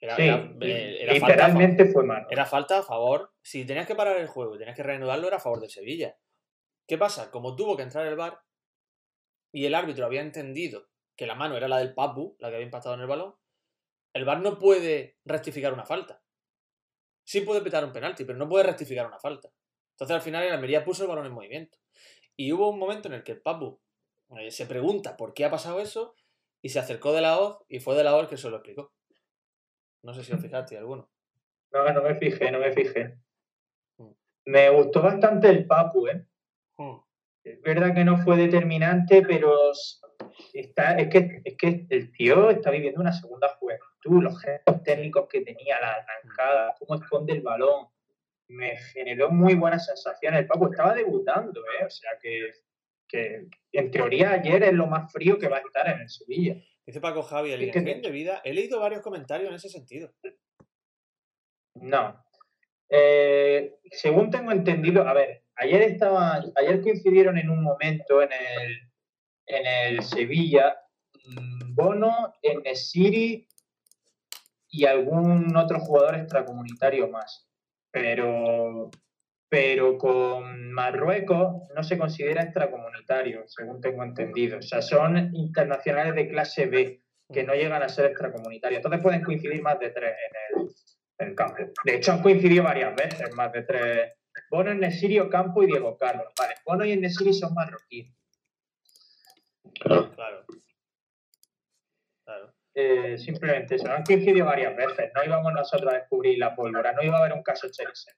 [0.01, 2.27] era, Sí, era- eh, era falta literalmente fue mano.
[2.31, 3.33] Era falta a favor.
[3.43, 6.17] Si tenías que parar el juego y tenías que reanudarlo, era a favor de Sevilla.
[6.87, 7.31] ¿Qué pasa?
[7.31, 8.41] Como tuvo que entrar el VAR
[9.53, 12.67] y el árbitro había entendido que la mano era la del Papu, la que había
[12.67, 13.35] impactado en el balón,
[14.13, 16.23] el VAR no puede rectificar una falta.
[17.25, 19.51] Sí puede pitar un penalti, pero no puede rectificar una falta.
[19.93, 21.77] Entonces al final el Almería puso el balón en movimiento.
[22.37, 23.81] Y hubo un momento en el que el Papu
[24.39, 26.15] eh, se pregunta por qué ha pasado eso
[26.63, 28.93] y se acercó de la hoz y fue de la el que se lo explicó.
[30.03, 31.09] No sé si os fijaste alguno.
[31.73, 33.19] No, no me fijé, no me fijé.
[33.99, 34.11] Mm.
[34.47, 36.25] Me gustó bastante el Papu, ¿eh?
[37.45, 39.73] Es verdad que no fue determinante, pero
[40.53, 45.29] está, es, que, es que el tío está viviendo una segunda juventud, los gestos técnicos
[45.29, 47.89] que tenía, la arrancada, cómo esconde el balón.
[48.49, 50.41] Me generó muy buenas sensaciones.
[50.41, 51.85] El Papu estaba debutando, ¿eh?
[51.85, 52.51] O sea que,
[53.07, 56.57] que en teoría ayer es lo más frío que va a estar en el Sevilla.
[56.89, 58.41] Dice Paco Javi, Ingenio de vida.
[58.45, 60.11] He leído varios comentarios en ese sentido.
[61.75, 62.25] No.
[62.89, 68.91] Eh, según tengo entendido, a ver, ayer estaba, ayer coincidieron en un momento en el,
[69.45, 70.79] en el Sevilla
[71.27, 73.47] mm, Bono, Enesiri
[74.71, 77.51] y algún otro jugador extracomunitario más.
[77.91, 78.91] Pero,
[79.49, 84.59] pero con Marruecos no se considera extracomunitario, según tengo entendido.
[84.59, 88.79] O sea, son internacionales de clase B que no llegan a ser extracomunitarios.
[88.79, 90.69] Entonces pueden coincidir más de tres en el,
[91.19, 91.57] en el campo.
[91.85, 94.15] De hecho, han coincidido varias veces, más de tres.
[94.51, 96.33] Bono, Nesiri, Campo y Diego Carlos.
[96.39, 98.15] Vale, Bono y Nesiri son marroquíes.
[99.81, 100.11] Claro.
[100.13, 100.45] Claro.
[102.25, 102.55] Claro.
[102.75, 105.11] Eh, simplemente eso, han coincidido varias veces.
[105.15, 108.15] No íbamos nosotros a descubrir la pólvora, no iba a haber un caso Chelsea.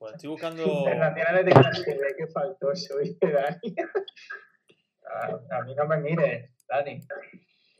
[0.00, 0.64] Pues estoy buscando.
[0.64, 3.74] Internacionales de clase B, que faltó eso, dice Dani.
[5.06, 7.00] A, a mí no me mires, Dani.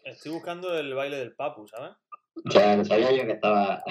[0.04, 1.92] Estoy buscando el baile del Papu, ¿sabes?
[2.46, 3.82] O sea, no sabía yo que estaba.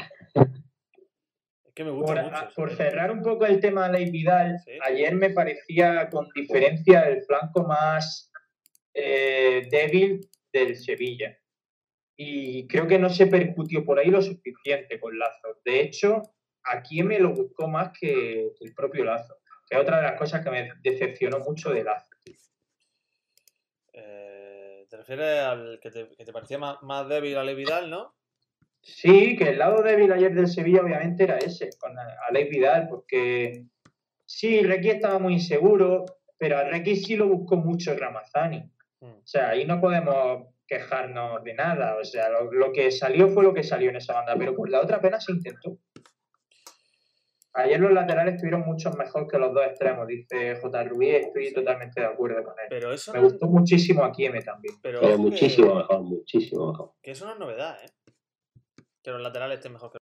[1.65, 2.35] Es que me gusta Por, mucho.
[2.35, 4.71] a- ese por cerrar un poco el tema de Ley Vidal, Sí.
[4.83, 8.31] ayer me parecía con diferencia el flanco más
[8.93, 11.35] eh, débil del Sevilla.
[12.15, 15.61] Y creo que no se percutió por ahí lo suficiente con Lazo.
[15.65, 16.21] De hecho,
[16.63, 19.35] aquí me lo buscó más que el propio Lazo,
[19.67, 22.09] que es otra de las cosas que me decepcionó mucho de Lazo.
[23.93, 28.15] Eh, ¿Te refieres al que te, que te parecía más, más débil a Vidal, no?
[28.81, 31.93] Sí, que el lado débil ayer del Sevilla obviamente era ese, con
[32.29, 33.65] Alex Vidal, porque
[34.25, 36.05] sí, Requi estaba muy inseguro,
[36.37, 38.71] pero a Requi sí lo buscó mucho Ramazani.
[39.01, 39.05] Mm.
[39.05, 41.97] O sea, ahí no podemos quejarnos de nada.
[41.97, 44.69] O sea, lo, lo que salió fue lo que salió en esa banda, pero por
[44.69, 45.77] la otra apenas se intentó.
[47.59, 50.83] Ayer los laterales estuvieron mucho mejor que los dos extremos, dice J.
[50.85, 52.67] Rubí, estoy totalmente de acuerdo con él.
[52.69, 54.75] Pero eso Me no, gustó muchísimo aquí M también.
[54.81, 56.93] pero Pero ojo que- muchísimo mejor, muchísimo mejor.
[57.01, 57.89] Que eso no es novedad, ¿eh?
[59.03, 59.97] Que los laterales estén mejor que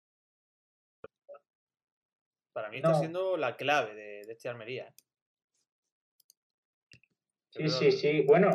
[2.52, 4.84] Para mí está siendo la clave de, de este Almería.
[4.86, 4.94] ¿eh?
[7.50, 8.22] Sí, sí, sí.
[8.22, 8.50] Bueno,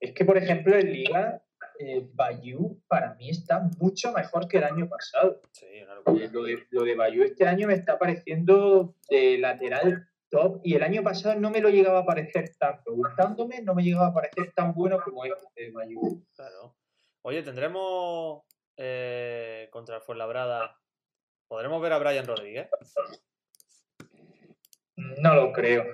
[0.00, 1.42] es que por ejemplo en Liga,
[1.84, 5.40] eh, Bayou para mí está mucho mejor que el año pasado.
[5.50, 6.24] Sí, una locura.
[6.24, 10.74] Eh, Lo de, lo de Bayou este año me está pareciendo de lateral top y
[10.74, 12.94] el año pasado no me lo llegaba a parecer tanto.
[12.94, 16.24] Gustándome, no me llegaba a parecer tan bueno como este de Bayou.
[16.34, 16.76] Claro.
[17.22, 18.42] Oye, tendremos
[18.76, 20.78] eh, contra el Fuenlabrada.
[21.48, 22.68] ¿Podremos ver a Brian Rodríguez?
[24.96, 25.84] No lo creo.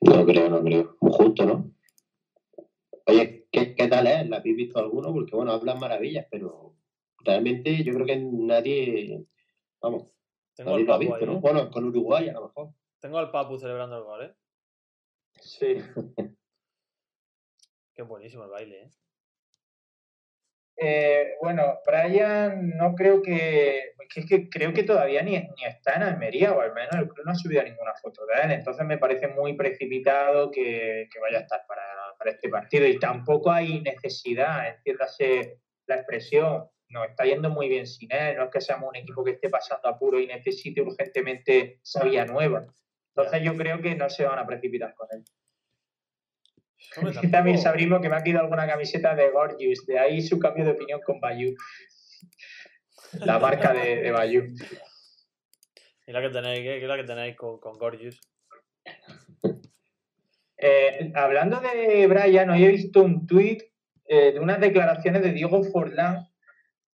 [0.00, 0.96] No creo, no creo.
[1.00, 1.70] Muy justo, ¿no?
[3.06, 4.28] Oye, ¿qué, qué tal es?
[4.28, 5.12] ¿La habéis visto alguno?
[5.12, 6.74] Porque bueno, hablan maravillas, pero
[7.24, 9.26] realmente yo creo que nadie,
[9.80, 10.10] vamos,
[10.54, 11.32] Tengo nadie al lo ha visto, ahí, ¿no?
[11.34, 11.40] ¿eh?
[11.40, 12.70] Bueno, con Uruguay a lo mejor.
[13.00, 14.34] Tengo al Papu celebrando el gol, ¿eh?
[15.40, 15.76] Sí.
[17.94, 18.90] Qué buenísimo el baile, ¿eh?
[20.76, 25.94] Eh, bueno, Brian no creo que, que, es que creo que todavía ni, ni está
[25.94, 28.84] en Almería, o al menos el club no ha subido ninguna foto de él, entonces
[28.84, 31.84] me parece muy precipitado que, que vaya a estar para,
[32.24, 37.86] para este partido y tampoco hay necesidad, entiéndase la expresión, nos está yendo muy bien
[37.86, 41.80] sin él, no es que seamos un equipo que esté pasando apuro y necesite urgentemente
[41.82, 42.66] esa vía nueva.
[43.14, 45.24] Entonces yo creo que no se van a precipitar con él.
[46.96, 50.64] Hombre, también sabrimos que me ha quedado alguna camiseta de Gorgeous, de ahí su cambio
[50.64, 51.54] de opinión con Bayou.
[53.20, 54.44] La marca de, de Bayou.
[56.06, 56.78] Y la que tenéis, ¿qué?
[56.78, 58.20] ¿Qué es la que tenéis con, con Gorgeous?
[60.66, 63.64] Eh, hablando de Brian, hoy he visto un tuit
[64.06, 66.26] eh, de unas declaraciones de Diego Forlán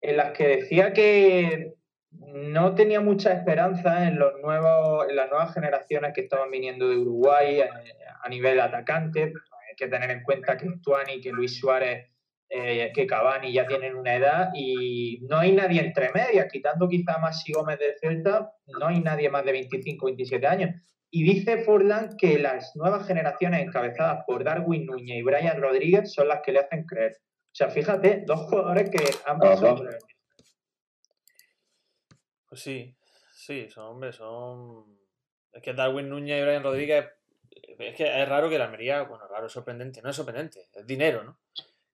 [0.01, 1.76] en las que decía que
[2.09, 6.97] no tenía mucha esperanza en los nuevos, en las nuevas generaciones que estaban viniendo de
[6.97, 7.70] Uruguay eh,
[8.24, 9.26] a nivel atacante.
[9.26, 12.07] Hay que tener en cuenta que Tuani, que Luis Suárez,
[12.49, 17.20] que Cavani ya tienen una edad y no hay nadie entre medias, quitando quizá a
[17.20, 20.72] Masi Gómez del Celta, no hay nadie más de 25 27 años.
[21.12, 26.28] Y dice Forlán que las nuevas generaciones encabezadas por Darwin Núñez y Brian Rodríguez son
[26.28, 27.14] las que le hacen creer.
[27.18, 29.76] O sea, fíjate, dos jugadores que han pasado Ajá.
[29.76, 29.99] por el-
[32.47, 32.95] Pues sí,
[33.34, 34.97] sí, son hombres, son.
[35.51, 37.05] Es que Darwin Núñez y Brian Rodríguez.
[37.80, 40.86] Es que es raro que la Almería, bueno, raro, es sorprendente, no es sorprendente, es
[40.86, 41.39] dinero, ¿no?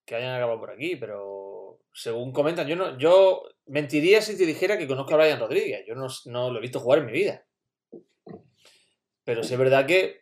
[0.05, 4.78] Que hayan acabado por aquí, pero según comentan, yo no, yo mentiría si te dijera
[4.78, 7.45] que conozco a Brian Rodríguez, yo no, no lo he visto jugar en mi vida.
[9.26, 10.21] Pero sí es verdad que,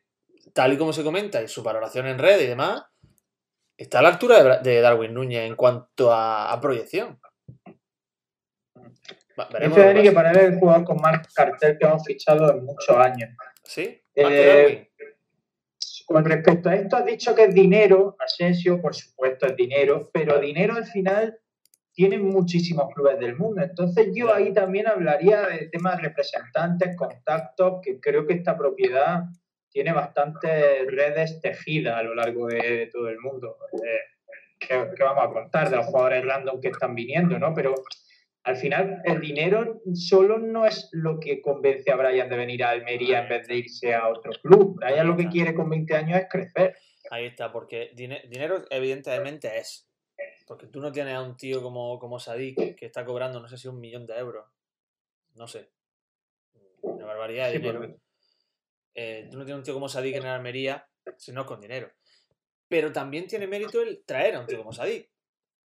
[0.54, 2.84] tal y como se comenta, y su valoración en red y demás,
[3.78, 7.20] está a la altura de, Darwin Núñez en cuanto a, a proyección.
[9.39, 12.64] Va- veremos que para él es el jugador con más cartel que hemos fichado en
[12.64, 13.30] muchos años.
[13.64, 14.01] ¿Sí?
[14.16, 14.89] Eh.
[16.06, 20.39] Con respecto a esto, has dicho que es dinero, Asensio, por supuesto es dinero, pero
[20.39, 21.39] dinero al final
[21.94, 23.62] tienen muchísimos clubes del mundo.
[23.62, 29.24] Entonces yo ahí también hablaría de temas de representantes, contactos, que creo que esta propiedad
[29.70, 33.58] tiene bastantes redes tejidas a lo largo de todo el mundo.
[33.74, 34.00] Eh,
[34.60, 37.54] ¿qué, qué vamos a contar de los jugadores random que están viniendo, no?
[37.54, 37.76] Pero
[38.44, 42.72] al final el dinero solo no es lo que convence a Brian de venir a
[42.72, 44.76] Almería en vez de irse a otro club.
[44.80, 46.76] Brian lo que quiere con 20 años es crecer.
[47.10, 49.89] Ahí está, porque dine- dinero evidentemente es.
[50.46, 53.58] Porque tú no tienes a un tío como, como Sadik que está cobrando, no sé
[53.58, 54.46] si un millón de euros.
[55.36, 55.72] No sé.
[56.82, 57.96] Una barbaridad de Sí, dinero.
[58.96, 60.88] Eh, tú no tienes un tío como Sadik en Almería,
[61.18, 61.91] si no es con dinero.
[62.68, 65.10] Pero también tiene mérito el traer a un tío como Sadik.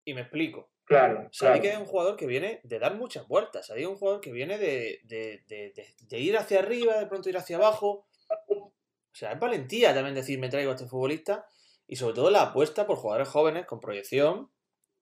[0.05, 0.73] Y me explico.
[0.85, 1.77] Claro, Sadik claro.
[1.79, 3.67] es un jugador que viene de dar muchas vueltas.
[3.67, 7.07] Sadik es un jugador que viene de, de- de- de- de ir hacia arriba, de
[7.07, 8.07] pronto ir hacia abajo.
[8.49, 8.73] O
[9.13, 11.47] sea, es valentía también decir me traigo a este futbolista.
[11.89, 14.51] Y sobre todo la apuesta por jugadores jóvenes con proyección.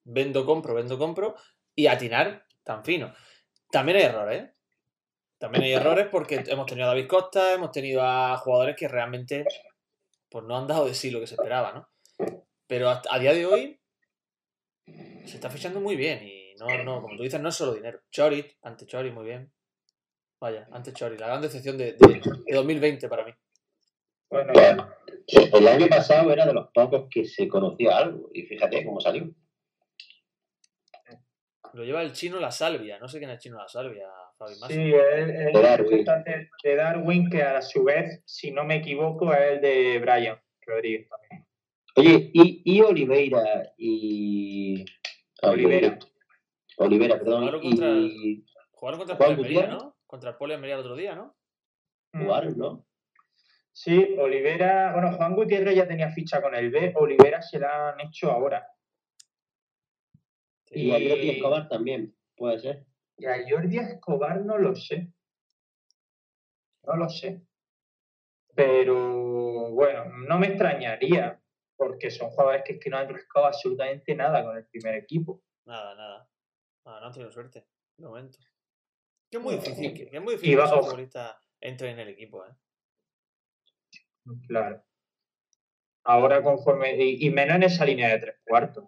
[0.05, 1.35] Vendo, compro, vendo, compro.
[1.75, 3.13] Y atinar tan fino.
[3.69, 4.51] También hay errores, ¿eh?
[5.37, 9.45] También hay errores porque hemos tenido a David Costa, hemos tenido a jugadores que realmente
[10.29, 11.89] pues no han dado de sí lo que se esperaba, ¿no?
[12.67, 13.79] Pero a día de hoy
[15.25, 17.99] se está fichando muy bien y no, no, como tú dices, no es solo dinero.
[18.11, 19.51] Chorit, ante Chorit, muy bien.
[20.39, 23.31] Vaya, ante Chorit, la gran decepción de, de- de 2020 para mí.
[25.27, 29.29] El año pasado era de los pocos que se conocía algo y fíjate cómo salió.
[31.75, 34.07] Lo lleva el chino La Salvia, no sé quién es el chino La Salvia,
[34.37, 34.67] Fabi Massa.
[34.73, 35.77] sí, el, el De Darwin.
[35.77, 40.39] representante de Darwin, que a su vez, si no me equivoco, es el de Brian
[40.65, 41.45] Rodríguez también.
[41.97, 44.85] Oye, y, y Oliveira y.
[45.41, 45.99] Olivera.
[46.77, 47.39] Olivera, perdón.
[47.41, 49.67] Jugaron contra el- Y Jugaron contra el Juan Poli Almería.
[49.67, 49.95] ¿no?
[50.07, 51.35] Contra el Poli Almería el otro día, ¿no?
[52.13, 52.23] Mm.
[52.23, 52.85] jugaron, ¿no?
[53.73, 57.99] Sí, Olivera, bueno, Juan Gutiérrez ya tenía ficha con el B, Olivera se la han
[57.99, 58.65] hecho ahora.
[60.71, 62.85] Y a Jordi Y- Escobar también, puede ser.
[63.17, 65.11] Y a Jordi Escobar no lo sé.
[66.83, 67.41] No lo sé.
[68.55, 71.41] Pero bueno, no me extrañaría,
[71.77, 75.43] porque son jugadores que, es que no han rascado absolutamente nada con el primer equipo.
[75.65, 76.29] Nada, nada.
[76.85, 77.65] Nada, no han tenido suerte.
[77.97, 78.37] De momento.
[79.31, 79.61] Que es muy No.
[79.61, 80.83] difícil, que, que es muy difícil que ojo.
[80.83, 82.51] futbolistas entren en el equipo, ¿eh?
[84.47, 84.83] Claro.
[86.03, 86.95] Ahora conforme.
[86.95, 88.85] Y, y menos en esa línea de tres cuartos.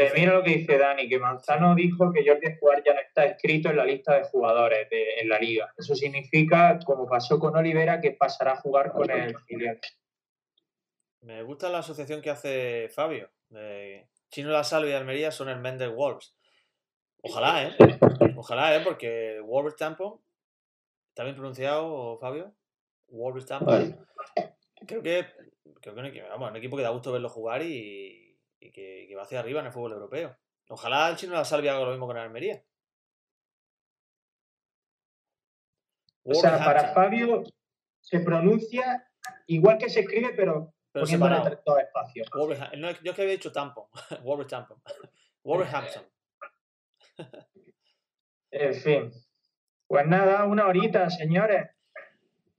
[0.00, 3.26] Eh, mira lo que dice Dani, que Manzano dijo que Jordi Escobar ya no está
[3.26, 5.74] escrito en la lista de jugadores de- en la liga.
[5.76, 9.78] Eso significa, como pasó con Olivera, que pasará a jugar con el filial.
[11.20, 13.30] Me gusta la asociación que hace Fabio.
[13.50, 16.34] de Chino La Salve y Almería son el Mendes Wolves.
[17.20, 17.76] Ojalá, ¿eh?
[18.36, 18.80] Ojalá, ¿eh?
[18.84, 20.20] Porque Wolverhampton.
[21.08, 22.54] ¿Está bien pronunciado, Fabio?
[23.08, 24.06] Wolverhampton.
[24.86, 25.26] Creo que,
[25.80, 28.29] creo que un, equipo, vamos, un equipo que da gusto verlo jugar y,
[28.72, 30.36] que, que va hacia arriba en el fútbol europeo.
[30.68, 32.64] Ojalá el chino la salvia haga lo mismo con el Almería.
[36.24, 37.42] O sea, para Fabio
[38.00, 39.10] se pronuncia
[39.46, 42.28] igual que se escribe, pero, pero poniéndole dos espacios.
[42.78, 43.86] No, yo es que había dicho Tampon.
[44.22, 44.82] Wolverhampton.
[45.42, 46.04] Wolverhampton.
[48.52, 49.12] En fin.
[49.86, 51.70] Pues nada, una horita, señores.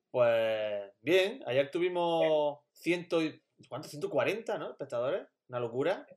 [0.09, 3.89] Pues bien, ayer tuvimos ciento y- ¿cuánto?
[3.89, 4.72] 140, ¿no?
[4.72, 5.28] Espectadores.
[5.52, 6.08] Una locura.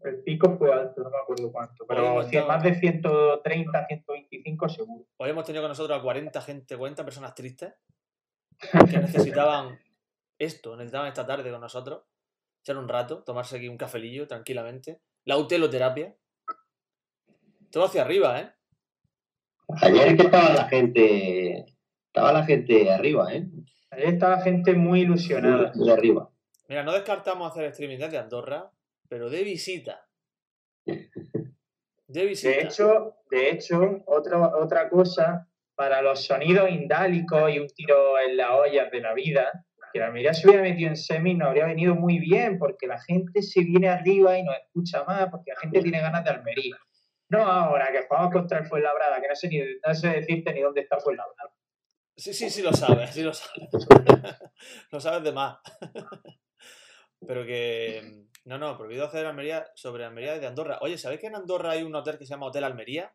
[0.00, 2.16] El pico fue alto, no me acuerdo cuánto, pero
[2.48, 5.04] más de 130, 125 seguro.
[5.18, 7.72] Hoy hemos tenido con nosotros a 40 gente, 40 personas tristes
[8.90, 9.78] que necesitaban
[10.40, 12.02] esto, necesitaban esta tarde con nosotros,
[12.64, 15.02] echar un rato, tomarse aquí un cafelillo tranquilamente.
[15.24, 16.16] La uteloterapia.
[17.70, 18.50] Todo hacia arriba, ¿eh?
[19.82, 21.64] Ayer es que estaba la gente.
[22.08, 23.48] Estaba la gente arriba, ¿eh?
[23.92, 25.70] Ahí está la gente muy ilusionada.
[25.76, 26.31] Muy arriba.
[26.72, 28.70] Mira, no descartamos hacer streaming desde Andorra,
[29.06, 30.08] pero de visita.
[32.08, 32.48] De visita.
[32.48, 38.38] De hecho, de hecho, otra, otra cosa, para los sonidos indálicos y un tiro en
[38.38, 41.66] las ollas de la vida, que la Almería se hubiera metido en semi nos habría
[41.66, 45.60] venido muy bien, porque la gente se viene arriba y nos escucha más, porque la
[45.60, 46.76] gente tiene ganas de Almería.
[47.28, 50.62] No ahora que jugamos contra el Fuenlabrada, que no sé, ni, no sé decirte ni
[50.62, 51.52] dónde está Fuenlabrada.
[52.16, 53.68] Sí, sí, sí lo sabes, sí lo sabes.
[54.90, 55.58] lo sabes de más.
[57.26, 58.26] Pero que.
[58.44, 60.78] No, no, prohibido hacer Almería sobre Almería desde Andorra.
[60.80, 63.14] Oye, ¿sabéis que en Andorra hay un hotel que se llama Hotel Almería?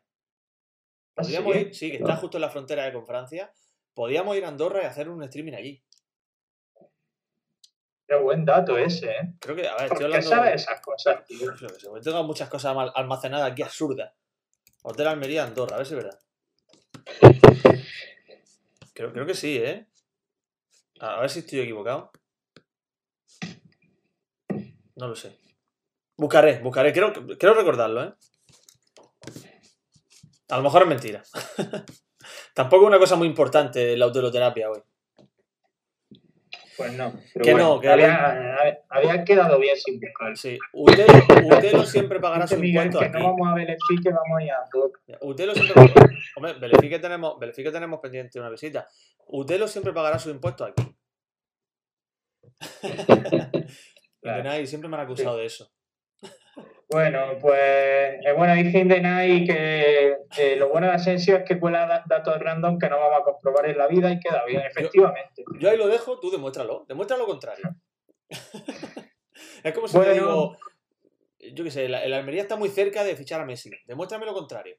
[1.14, 1.58] Podríamos ¿Sí?
[1.58, 3.52] ir, sí, que está justo en la frontera con Francia.
[3.92, 5.84] Podríamos ir a Andorra y hacer un streaming allí.
[8.06, 9.34] Qué buen dato ese, ¿eh?
[9.38, 10.28] Creo que, a ver, ¿Por estoy qué hablando.
[10.30, 11.54] sabes esas cosas, tío?
[11.56, 14.14] Yo qué tengo muchas cosas almacenadas aquí absurdas.
[14.82, 16.18] Hotel Almería, Andorra, a ver si es verdad.
[18.94, 19.86] Creo, creo que sí, ¿eh?
[20.98, 22.10] A ver si estoy equivocado.
[24.98, 25.38] No lo sé.
[26.16, 26.92] Buscaré, buscaré.
[26.92, 28.12] Creo, creo recordarlo, ¿eh?
[30.48, 31.22] A lo mejor es mentira.
[32.54, 34.80] Tampoco es una cosa muy importante la autoterapia hoy.
[36.76, 37.12] Pues no.
[37.32, 38.56] pero Que bueno, no, que había,
[38.88, 40.36] había quedado bien sin buscar.
[40.36, 41.12] Sí, Utelo,
[41.44, 43.18] Utelo siempre pagará Dice su Miguel impuesto que aquí.
[43.18, 45.18] no vamos a Belefic, que vamos a ir a Andorra.
[45.22, 45.92] Utelo siempre.
[46.36, 48.88] Hombre, Belefique tenemos, Belefique tenemos pendiente una visita.
[49.26, 50.96] Utelo siempre pagará sus impuestos aquí.
[54.20, 54.66] Claro.
[54.66, 55.70] Siempre me han acusado de eso.
[56.90, 61.86] Bueno, pues eh, bueno, dice Indenay que eh, lo bueno de Asensio es que cuela
[61.86, 65.44] da- datos random que no vamos a comprobar en la vida y queda bien, efectivamente.
[65.60, 66.86] Yo ahí lo dejo, tú demuéstralo.
[66.88, 67.74] Demuestra lo contrario.
[69.64, 70.12] es como si te Bueno.
[70.14, 70.56] digo.
[71.54, 73.70] Yo qué sé, el, el Almería está muy cerca de fichar a Messi.
[73.86, 74.76] Demuéstrame lo contrario.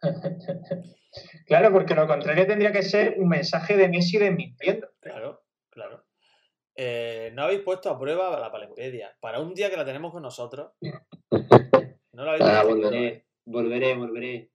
[1.46, 4.88] Claro, porque lo contrario tendría que ser un mensaje de Messi desmintiendo.
[5.00, 6.04] Claro, claro.
[6.80, 9.12] Eh, no habéis puesto a prueba la Palempedia.
[9.18, 10.72] Para un día que la tenemos con nosotros.
[12.12, 12.88] No la habéis Ah, puesto a prueba.
[12.90, 14.50] volveré, volveré, volveré.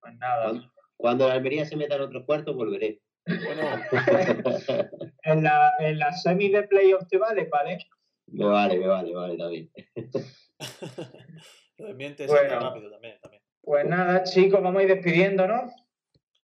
[0.00, 0.44] Pues nada.
[0.48, 3.00] Cuando, cuando la Almería se meta en otros cuartos, volveré.
[3.26, 3.62] Bueno,
[5.22, 7.78] En la, en la semi de playoff te vale, ¿vale?
[8.26, 9.68] Me vale, me vale, vale, David.
[11.78, 11.94] lo
[12.26, 12.60] Bueno.
[12.60, 13.18] rápido también.
[13.20, 13.42] también.
[13.62, 15.70] Pues nada, chicos, vamos a ir despidiendo, ¿no?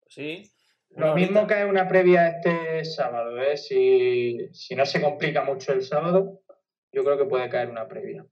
[0.08, 0.44] Sí.
[0.96, 3.56] Lo mismo que una previa este sábado, ¿eh?
[3.58, 6.42] Si, si no se complica mucho el sábado,
[6.92, 8.26] yo creo que puede caer una previa.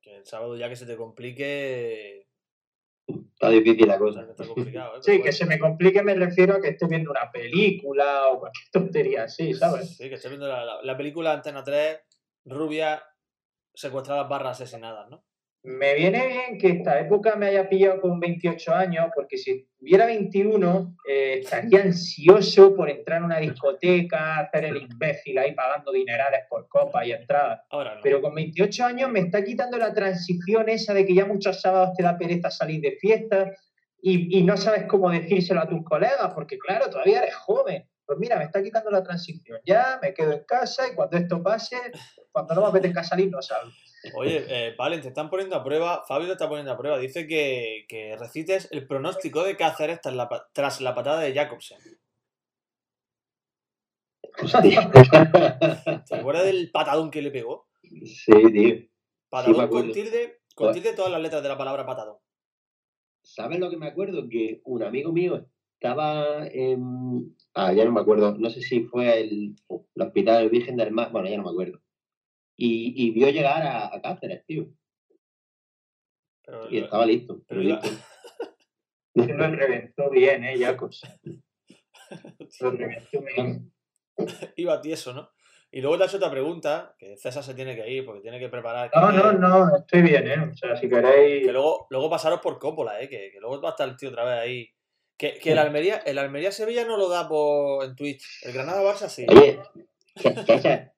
[0.00, 2.26] Que el sábado ya que se te complique.
[3.08, 4.24] Está difícil la cosa.
[4.24, 5.00] que está complicado, ¿eh?
[5.02, 8.68] Sí, que se me complique me refiero a que esté viendo una película o cualquier
[8.72, 9.52] tontería así.
[9.54, 9.96] ¿sabes?
[9.96, 12.00] Sí, que estoy viendo la, la- la película Antena 3,
[12.46, 13.02] rubia,
[13.74, 15.24] secuestradas barras asesinadas, ¿no?
[15.62, 20.06] Me viene bien que esta época me haya pillado con 28 años, porque si tuviera
[20.06, 26.42] 21, eh, estaría ansioso por entrar en una discoteca, hacer el imbécil ahí pagando dinerales
[26.48, 27.62] por copas y entradas.
[27.70, 28.00] Ahora no.
[28.02, 31.94] Pero con 28 años me está quitando la transición esa de que ya muchos sábados
[31.96, 33.52] te da pereza salir de fiesta
[34.00, 37.84] y, y no sabes cómo decírselo a tus colegas, porque claro, todavía eres joven.
[38.06, 39.58] Pues mira, me está quitando la transición.
[39.66, 41.76] Ya me quedo en casa y cuando esto pase,
[42.30, 43.72] cuando no me apetezca salir, no salgo.
[44.14, 46.98] Oye, eh, Valen, te están poniendo a prueba, Fabio te está poniendo a prueba.
[46.98, 51.78] Dice que, que recites el pronóstico de Cáceres tras la, tras la patada de Jacobsen.
[54.42, 54.90] Hostia.
[56.08, 57.68] ¿Te acuerdas del patadón que le pegó?
[57.82, 58.76] sí, tío.
[59.28, 59.86] Patadón acuerdo.
[59.86, 60.82] con tilde, con Joder.
[60.82, 62.16] tilde todas las letras de la palabra patadón.
[63.22, 64.28] ¿Sabes lo que me acuerdo?
[64.28, 67.34] Que un amigo mío estaba en.
[67.54, 68.36] Ah, ya no me acuerdo.
[68.38, 71.10] No sé si fue el, el Hospital Virgen del Mar.
[71.10, 71.80] Bueno, ya no me acuerdo.
[72.56, 74.66] Y, y vio llegar a, a Cáceres, tío.
[76.44, 77.42] Pero, Y estaba listo.
[77.46, 77.88] pero listo.
[79.14, 81.02] Lo reventó bien, ¿eh, Jacobs?
[82.60, 83.72] Lo reventó bien.
[84.56, 85.30] iba tieso, ¿no?
[85.70, 88.38] Y luego te has hecho otra pregunta, que César se tiene que ir porque tiene
[88.38, 88.90] que preparar.
[88.94, 90.50] No, no, no, estoy bien, ¿eh?
[90.52, 91.44] O sea, si queréis...
[91.44, 93.08] Que luego, luego pasaros por Coppola, ¿eh?
[93.08, 94.70] Que, que luego va a estar el tío otra vez ahí.
[95.18, 98.44] Que, que el Almería, el Almería Sevilla no lo da por, en Twitch.
[98.44, 99.26] El Granada Barça sí.
[99.28, 99.60] Oye,
[100.24, 100.90] eh,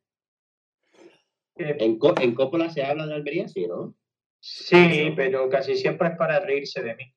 [1.58, 3.48] ¿en, Co- en Coppola se habla de Almería?
[3.48, 3.94] Sí, ¿no?
[4.40, 7.14] Sí, pero casi siempre es para reírse de mí.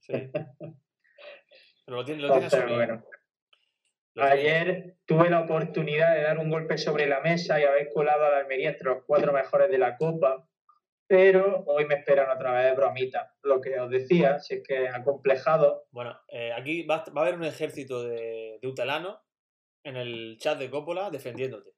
[0.00, 0.12] Sí.
[1.84, 2.76] Pero lo tiene, lo tiene Entonces, asumido.
[2.78, 3.04] bueno.
[4.14, 7.88] Lo tiene- Ayer tuve la oportunidad de dar un golpe sobre la mesa y haber
[7.92, 10.48] colado a la Almería entre los cuatro mejores de la Copa,
[11.08, 13.34] pero hoy me esperan otra vez bromita.
[13.42, 17.34] Lo que os decía, si es que acomplejado, Bueno, eh, aquí va, va a haber
[17.38, 19.18] un ejército de, de utelanos
[19.82, 21.70] en el chat de Coppola defendiéndote.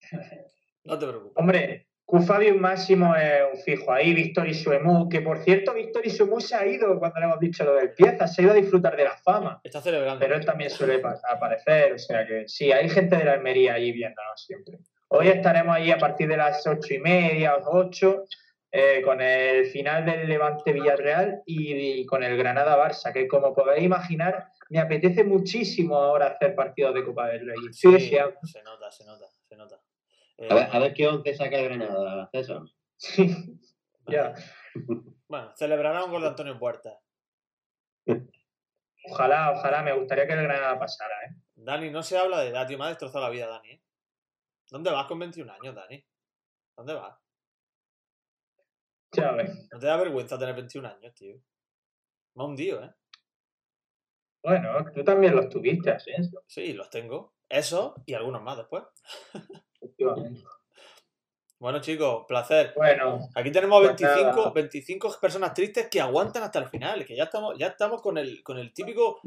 [0.86, 1.32] No te preocupes.
[1.36, 6.54] hombre, Cufabius Máximo es un fijo ahí, Víctor Isuemu, que por cierto, Víctor Isuemu se
[6.54, 9.04] ha ido cuando le hemos dicho lo del pieza, se ha ido a disfrutar de
[9.04, 9.60] la fama.
[9.64, 10.20] Está celebrando.
[10.20, 13.74] pero él también suele pa- aparecer, o sea que sí, hay gente de la Almería
[13.74, 14.78] allí viéndonos siempre.
[15.08, 18.24] Hoy estaremos ahí a partir de las ocho y media ocho,
[18.70, 23.52] eh, con el final del Levante Villarreal y, y con el Granada Barça, que como
[23.54, 27.56] podéis imaginar, me apetece muchísimo ahora hacer partidos de Copa del Rey.
[27.72, 29.76] Sí, se nota, se nota, se nota.
[30.38, 32.62] Eh, A ver, a ver qué once saca el Granada, César.
[34.08, 34.34] Ya.
[35.28, 37.00] Bueno, celebrará un gol de Antonio Puerta.
[39.10, 41.34] Ojalá, ojalá, me gustaría que el Granada pasara, ¿eh?
[41.54, 42.76] Dani, no se habla de edad, tío.
[42.78, 43.70] Me ha destrozado la vida, Dani.
[43.70, 43.82] ¿eh?
[44.70, 46.04] ¿Dónde vas con 21 años, Dani?
[46.76, 47.16] ¿Dónde vas?
[49.12, 49.68] Ya ves.
[49.72, 51.36] ¿No te da vergüenza tener 21 años, tío?
[52.34, 52.92] Me ha hundido, ¿eh?
[54.42, 56.12] Bueno, tú también los tuviste, así,
[56.46, 57.35] Sí, los tengo.
[57.48, 58.84] Eso y algunos más después.
[59.80, 60.42] efectivamente.
[61.58, 62.74] Bueno, chicos, placer.
[62.76, 64.50] Bueno, Aquí tenemos Pues 25, nada.
[64.50, 67.02] 25 personas tristes que aguantan hasta el final.
[67.06, 69.20] Que ya estamos, ya estamos con el, con el típico.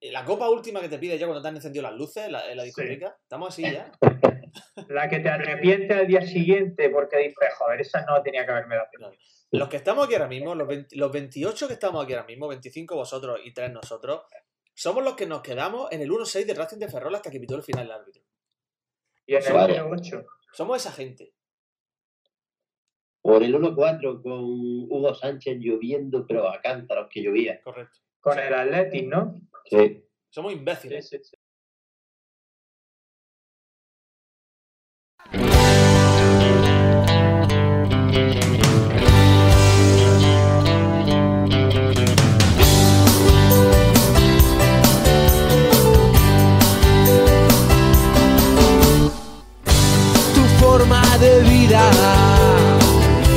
[0.00, 2.32] eh, La copa última que te pide ya cuando te han encendido las luces en
[2.32, 3.14] la, en la discoteca.
[3.20, 3.92] Estamos así ya.
[4.88, 8.76] La que te arrepientes al día siguiente porque dices, joder, esa no tenía que haberme
[8.76, 8.88] dado.
[8.96, 9.14] Claro.
[9.50, 12.48] Los que estamos aquí ahora mismo, los, 20 los 28 que estamos aquí ahora mismo,
[12.48, 14.22] 25 vosotros y 3 nosotros,
[14.78, 17.56] somos los que nos quedamos en el 1-6 de Racing de Ferrol hasta que pitó
[17.56, 18.22] el final el árbitro.
[19.26, 19.78] Y en el Vale.
[19.78, 20.26] número 8.
[20.52, 21.34] Somos esa gente.
[23.20, 27.60] Por el 1-4 con Hugo Sánchez lloviendo, pero a cántaros que llovía.
[27.60, 27.98] Correcto.
[28.20, 29.40] Con el Athletic, ¿no?
[29.64, 30.04] Sí.
[30.30, 31.08] Somos imbéciles.
[31.08, 31.36] sí, sí.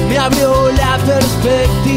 [0.10, 1.91] Me abrió la perspectiva